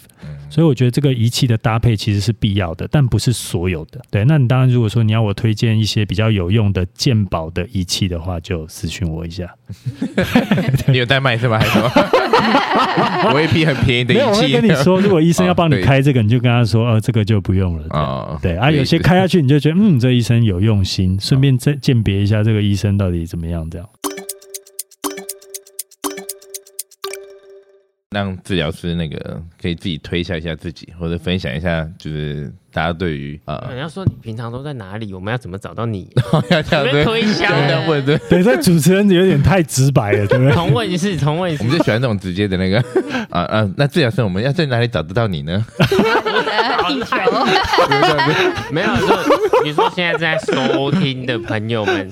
[0.49, 3.99] 所以我觉得这个仪器的搭配其实是必要的，但不是所有的。
[4.09, 9.53] 对，那你当然如果说你要我推荐一些比较有用的鉴宝的仪器的话，就私讯我一下。
[10.87, 11.59] 你有在卖是吧？
[11.59, 13.33] 还是什么？
[13.33, 14.61] 我一批很便宜的仪器，我。
[14.61, 17.85] 跟你说，如果医生要帮你开这个，你就跟他说，呃，这个就不用了。
[17.89, 23.87] 哦对啊，有些开下去你就觉得，嗯，这医生有用心， 顺便再鉴别一下这个医生到底怎么样，这样。
[28.11, 35.11] 让治疗师那个可以自己推销一下自己，或者分享一下，就是大家对于人呃，家说你平常都在哪里？
[35.11, 36.07] 我们要怎么找到你？
[36.51, 38.15] 要这样随便对，推销这样问对。
[38.29, 40.53] 对，这主持人有点太直白了，对不对？
[40.53, 41.67] 重问一次，重问一次我。
[41.67, 42.77] 们就喜欢这种直接的那个
[43.31, 43.67] 啊啊！
[43.75, 45.65] 那治疗师，我们要在哪里找得到你呢？
[46.87, 47.15] 地球，
[48.71, 52.07] 没有，就比如说现在正在收听的朋友们，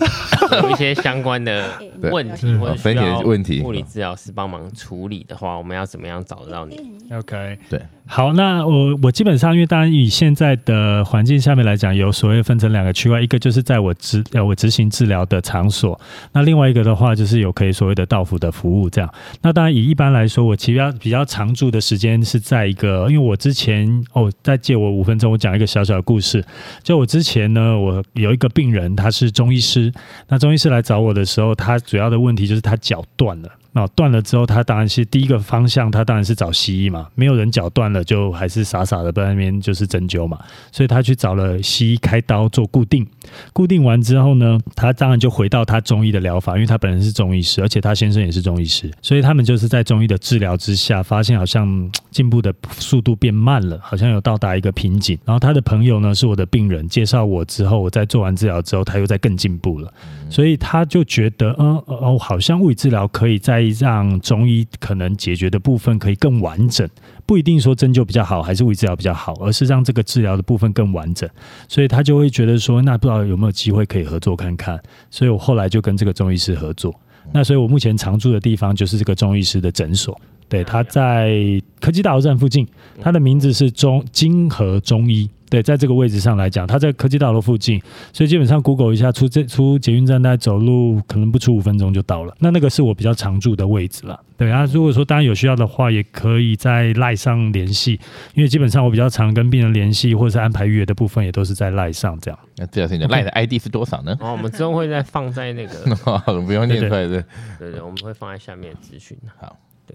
[0.64, 1.64] 有一些相关的
[2.12, 6.82] 问题或者需分解要问题物理治疗师帮忙处理的话，我们要怎么样找得到你
[7.14, 16.00] ？OK，对，好，那我我基本上，因为当然以现在的环境下面来讲，有所谓分成两个区块，一个就是在我执呃我执行治疗的场所，
[16.32, 19.12] 那另外一个的话就是有可以所谓的到府的服务这样。
[19.42, 26.46] 那当然以一般来说，我其实比较常住的时间是在一个，因为我之前哦，再借我五分钟，我讲一个小小的故事。
[26.84, 29.92] 就我之前呢，我有一个病人，他是中医师，
[30.28, 33.50] 那中医师来找我的时候，他主要的问题就是他脚断了。
[33.78, 37.10] 那断了之后，他当然是第一个方向，他当然是找西医嘛。
[37.14, 40.40] 没有人脚断了，就还是傻傻的在那边就是针灸嘛。
[40.72, 43.06] 所以他去找了西医开刀做固定，
[43.52, 55.20] 固定完之后呢，他当然就回到他中医的疗法，因为他本人是中医师，而且他先生也是中医师，所以他们就是在中医的治疗之下，发现好像嗯进步的速度变慢了，好像有到达一个瓶颈。
[55.26, 59.94] 然后他的朋友呢是我的病人，介绍我之后，我在做完治疗之后，他又在更进步了。
[60.30, 63.38] 所以他就觉得，嗯哦，好像物理治疗可以
[63.70, 66.88] 让中医可能解决的部分可以更完整，
[67.26, 71.30] 不一定说针灸比较好，还是物理治疗比较好，而是让这个治疗的部分更完整。
[71.68, 74.82] 所以他就会觉得说，那不知道有没有机会可以合作看看。
[75.10, 76.94] 所以我后来就跟这个中医师合作。
[77.34, 82.68] 那所以我目前常住的地方就是这个中医师的诊所，对，他在科技大楼站附近，
[83.02, 85.30] 他的名字是中金河中医。
[85.48, 87.80] 对，在这个位置上来讲，他在科技大楼附近，
[88.12, 92.36] 所以基本上 Google 一下出这出捷运站，大概走路可能不出五分钟就到了。
[92.40, 94.20] 那那个是我比较常住的位置了。
[94.36, 97.98] 对啊，如果说当然有需要的话，也可以在赖上联系，
[98.34, 102.40] 因为基本上我比较常跟病人联系，或者是安排预约的部分也都是在赖上这样。
[102.58, 104.18] 那治疗师，你的赖的 ID 是多少呢？
[104.20, 105.78] 哦我们之后会再放在那个，
[106.42, 107.24] 不用念出来的。
[107.60, 109.16] 对对，我们会放在下面的资讯。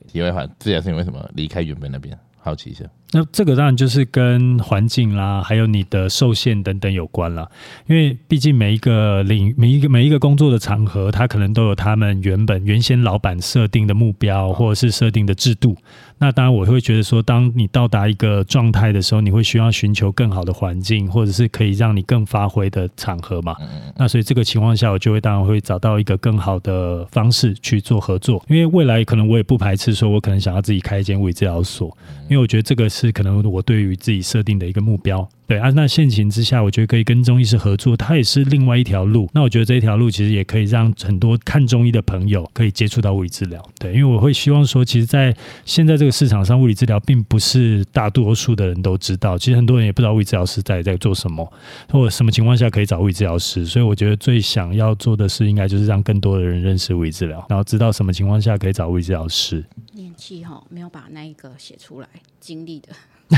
[0.06, 2.18] 题外话，这也是因为什么离开原本那边？
[2.40, 2.84] 好奇一下。
[3.12, 7.48] 那这个当然就是跟环境啦，还有你的受限等等有关啦。
[7.88, 15.76] 因为毕竟每一个领每一个每一个工作的场合，它可能都有他们原本原先老板设定的目标，或者是设定的制度。
[16.18, 23.56] 那当然，我会觉得说，当你到达一个状态的时候，你会需要寻求更好的环境，或者是可以让你更发挥的场合嘛。
[23.96, 31.96] 那所以这个情况下，我就会当然会找到一个更好的方式去做合作，因为未来可能我也不排斥说，我可能想要自己开一间物理治疗所，
[32.30, 35.28] 因为我觉得这个是可能我对于自己设定的一个目标。
[35.48, 39.28] 对啊，那现情之下，我觉得可以跟中医师合作，它也是另外一条路。
[39.34, 43.60] 那我觉得这一条路其实也可以让很多看中医的朋友可以接触到物理治疗。
[43.80, 49.36] 对，因为我会希望说，其实，在现在这个市场上，物理治疗并不是大多数的人都知道。
[49.36, 51.52] 其实很多人也不知道物理治疗师在在做什么，
[51.88, 53.66] 或者什么情况下可以找物理治疗师。
[53.66, 59.64] 所以我觉得最想要做的事，应该就是让更多的人认识物理治疗，然后知道什么情况下可以找物理治疗师。
[59.92, 62.08] 念气哈，没有把那一个写出来，
[62.40, 62.88] 经历的。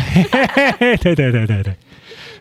[1.02, 1.74] 对对对对对。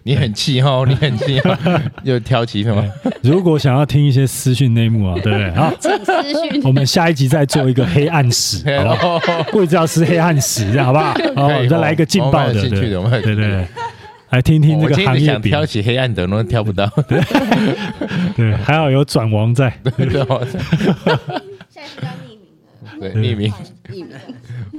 [0.04, 2.84] 你很气哦， 你很气哦，又挑起什么？
[3.22, 5.52] 如果想要听一些私讯内幕啊，对不对？
[5.54, 6.64] 好，请私讯。
[6.64, 9.46] 我们下一集再做一个黑暗史，好不好？
[9.54, 11.14] 物理治疗师黑暗史，这样好不好？
[11.36, 12.70] 好，我们再来一个劲爆的，对
[13.22, 13.68] 对对，
[14.32, 16.90] 来听听这个行业挑起黑暗的，都挑不到。
[18.36, 20.60] 对，还好有转王在，对我现
[21.76, 22.21] 在是要匿名的。
[23.02, 23.52] 对匿名，
[23.90, 24.10] 匿名。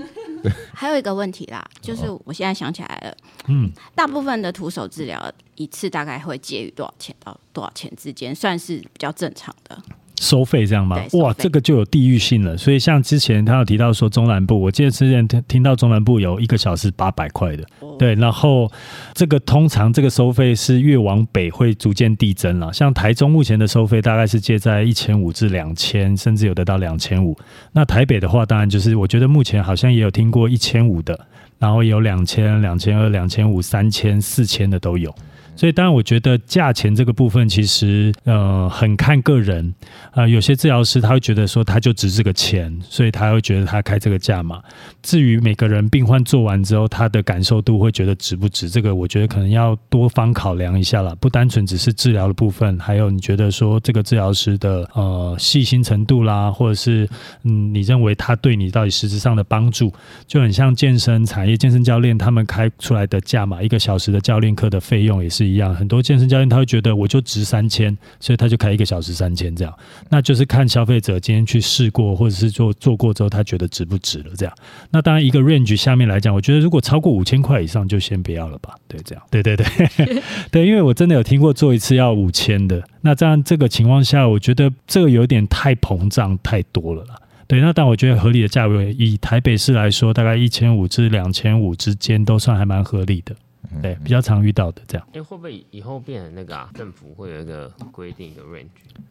[0.73, 3.17] 还有一个问题啦，就是我现在想起来了，
[3.49, 9.81] 嗯，大部分的徒手治疗一次大概会介于多少钱到多少钱之间，算是比较正常的。
[10.21, 12.57] 收费这样吗哇，这个就有地域性了。
[12.57, 18.71] 所以像之前他有提到说中南部，我记得之前听听到中南部有一个小时八百块的，哦对，然后
[19.15, 22.73] 这个通常这个收费是越往北会逐渐递增了。
[22.73, 27.37] 像台中目前的收费大概是介在一千五至两千，甚至有得到两千五。
[27.73, 31.19] 那台北的话，当然就是我觉得目前好像也有听过一千五的，
[31.59, 35.13] 然后有两千、两千二、两千五、三千、四千的都有。
[35.55, 39.73] 所以，当然，我觉得价钱这个部分其实呃很看个人。
[40.13, 44.61] 呃，有些治疗师他会觉得说他就值这个钱，所以他会觉得他开这个价嘛。
[45.03, 51.15] 至于每个人病患做完之后他的感受度会觉得值不值，这个我觉得可能要多方考量一下了。
[51.17, 57.09] 不单纯只是治疗的部分，还有你觉得说这个治疗师的呃细心程度啦，或者是
[57.45, 59.93] 嗯你认为他对你到底实质上的帮助，
[60.27, 69.75] 就很像健身产业健身教练他们开出来的价码，一个小时的教练课的费用也是是一样，很多健身教练他会觉得我就值三千，所以他就开一个小时三千这样，
[70.09, 74.55] 那就是看消费者今天去试过或者是做做过之后，他觉得值不值了这样。
[74.91, 79.67] 那当然一个 range 下面来讲，我觉得如果超过五千块以上就先不要了吧，对，这样，对对对
[80.51, 87.17] 对，因为我真的有听过做一次要五千的，那这样这个情况下，我觉得这个有点太膨胀太多了啦。
[87.49, 93.35] 对，那但我觉得合理的价位，以台北市来说，大概一千五至两千五之间都算还蛮合理的。
[93.81, 95.09] 对，比较常遇到的这样。
[95.15, 96.71] 哎、会不会以后变成那个啊？
[96.75, 98.67] 政府会有一个规定的 range，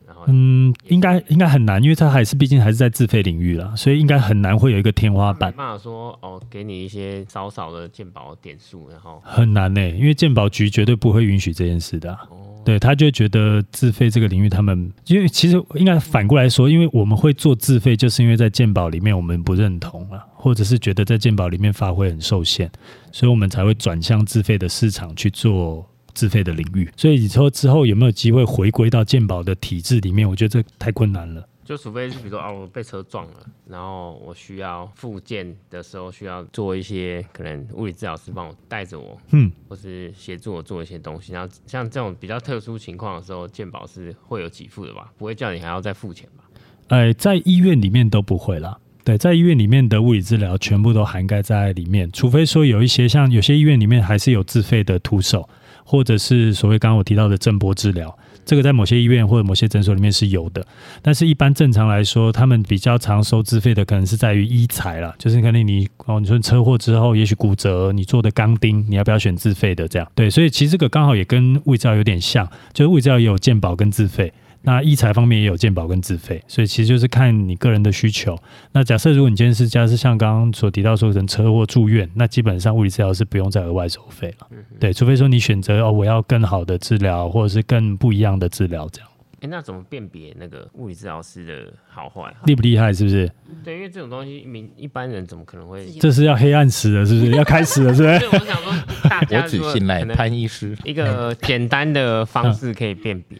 [0.05, 22.69] 然后嗯，应该应该很难，因为它还是毕竟还是在自费领域啦，所以应该很难会有一个天花板没，办法说哦，给你一些少少的鉴宝点数，然后很难呢、因为鉴宝局绝对不会允许这件事的啊、哦，对他就觉得自费这个领域，他们因为其实应该反过来说，因为我们会做自费，就是因为在鉴宝里面我们不认同啊，或者是觉得在鉴宝里面发挥很受限，
[23.11, 25.83] 所以我们才会转向自费的市场去做
[26.13, 26.89] 自费的领域。
[26.95, 30.29] 所以你说之后有没有机会回归到鉴宝的体制里面？
[30.29, 31.47] 我觉得这太困难了。
[31.71, 41.31] 就除非是比如说哦，我被车撞了，然后我需要复健的时候需要做一些可能物理治疗师帮我带着我，嗯，或是协助我做一些东西。
[41.31, 45.13] 然后像这种比较特殊情况的时候，健保是会有给付的吧？
[45.17, 46.43] 不会叫你还要再付钱吧？
[46.89, 48.77] 呃，在医院里面都不会啦。
[49.05, 55.47] 对，在医院里面的物理治疗全部都涵盖在里面，除非说有一些像有些医院里面还是有自费的徒手，
[55.85, 58.13] 或者是所谓刚刚我提到的震波治疗，
[58.45, 60.65] 这个在某些医院或者某些诊所里面是有的。
[61.01, 70.07] 但是，一般正常来说，他们比较常收自费的，可能是在于医材啦，就是可能你哦，你说车祸之后，也许骨折，你做的钢钉，你要不要选自费的这样？
[70.15, 74.31] 对，所以其实这个刚好也跟胃照有点像，就是胃照也有健保跟自费。
[74.63, 78.37] 那医材方面也有健保跟自费，所以其实就是看你个人的需求。
[78.71, 84.47] 那假设如果你今天是假设像刚刚所提到说人车祸住院，那基本上物理治疗是不用再额外收费了。
[84.79, 89.07] 对，除非说你选择哦，我要更好的治疗，或者是更不一样的治疗，这样
[89.43, 92.35] 哎、那怎么辨别那个物理治疗师的好坏啊？
[92.45, 92.93] 厉不厉害？
[92.93, 93.27] 是不是？
[93.63, 95.83] 对，因为这种东西，民一般人怎么可能会？
[95.99, 97.31] 这是要黑暗时了，是不是？
[97.31, 98.19] 要开始了，是不是？
[98.21, 98.71] 所以我想说，
[99.09, 100.77] 大家我只信赖潘医师。
[100.83, 103.39] 一个简单的方式可以辨别，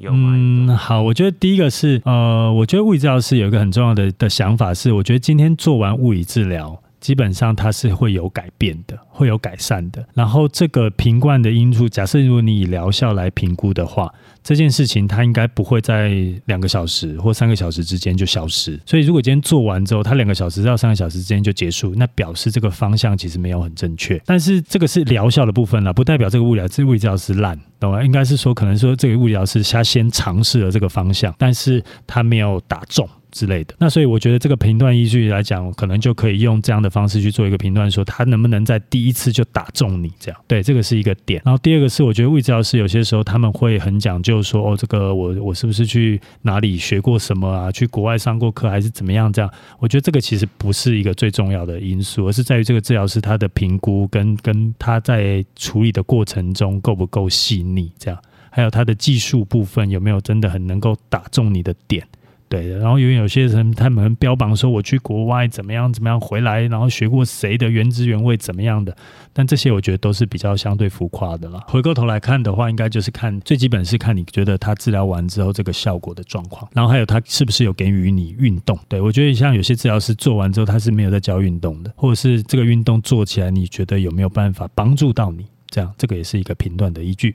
[0.00, 10.06] 嗯，好，我觉得第一个是，呃，我觉得物理治疗师有一个很重要的的想法是，我觉得今天做完物理治疗，基本上它是会有改变的，会有改善的。
[10.14, 14.08] 然后这个评冠的因素，假设如果你以疗效来评估的话，
[14.40, 16.10] 这件事情它应该不会在
[16.46, 18.80] 两个小时或三个小时之间就消失。
[18.86, 24.20] 所以如果今天做完之后，它两个小时到三个小时之间就结束，那表示这个方向其实没有很正确。
[24.24, 28.00] 但是这个是疗效的部分了，不代表这个物理这物理治疗师烂，懂吗？
[28.04, 33.08] 应该是说，可能说这个物理疗师他先尝试了这个方向，但是他没有打中。
[33.32, 40.38] 之类的，那所以我觉得这个评断依据来讲，可能就可以用这样的方式去做一个评断，说他能不能在第一次就打中你这样。
[40.46, 41.40] 对，这个是一个点。
[41.44, 47.72] 然后第二个是，我觉得物理治疗师有些时候他们会很讲究说，哦，这个我我是不是去哪里学过什么啊？
[47.72, 49.32] 去国外上过课还是怎么样？
[49.32, 58.20] 这样，我觉得这个其实不是一个最重要的因素，而是在于这个治疗师他的评估跟跟他在处理的过程中够不够细腻，这样，
[58.50, 62.06] 还有他的技术部分有没有真的很能够打中你的点。
[62.52, 68.94] 对的，然后因为有些人他们标榜说我去国外怎么样怎么样回来，然后学过谁的原汁原味怎么样的，
[69.32, 71.64] 但这些我觉得都是比较相对浮夸的了。
[71.66, 78.78] 回过头来看的话，应该就是看最基本是看你觉得他治疗完之后这个效果的状况，然后还有他是不是有给予你运动。
[78.86, 87.34] 对我觉得像有些治疗师做完之后他是没有在教运动的，或者是这个运动做起来你觉得有没有办法帮助到你，这样这个也是一个评断的依据。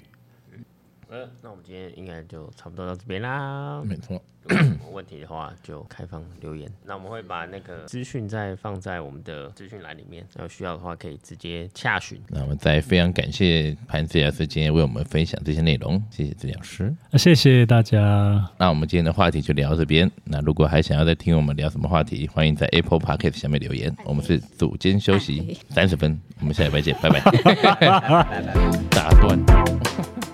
[1.97, 3.81] 应该就差不多到这边啦。
[3.83, 6.71] 没错，有什么问题的话，就开放留言。
[6.85, 12.21] 那我们会把那个资讯再放在我们的资讯栏里面，然后需要的话可以直接洽询。
[12.29, 16.93] 那我们再非常感谢潘治疗师今天为我们分享这些内容，谢谢治疗师。
[17.09, 18.47] 那谢谢大家。
[18.59, 20.09] 那我们今天的话题就聊到这边。
[20.23, 23.93] 那如果还想要再听我们聊什么话题，欢迎在 Apple Podcast 下面留言。
[24.05, 27.19] 我们是组间休息三十分，我们下礼拜见，拜拜。
[28.91, 30.26] 大段。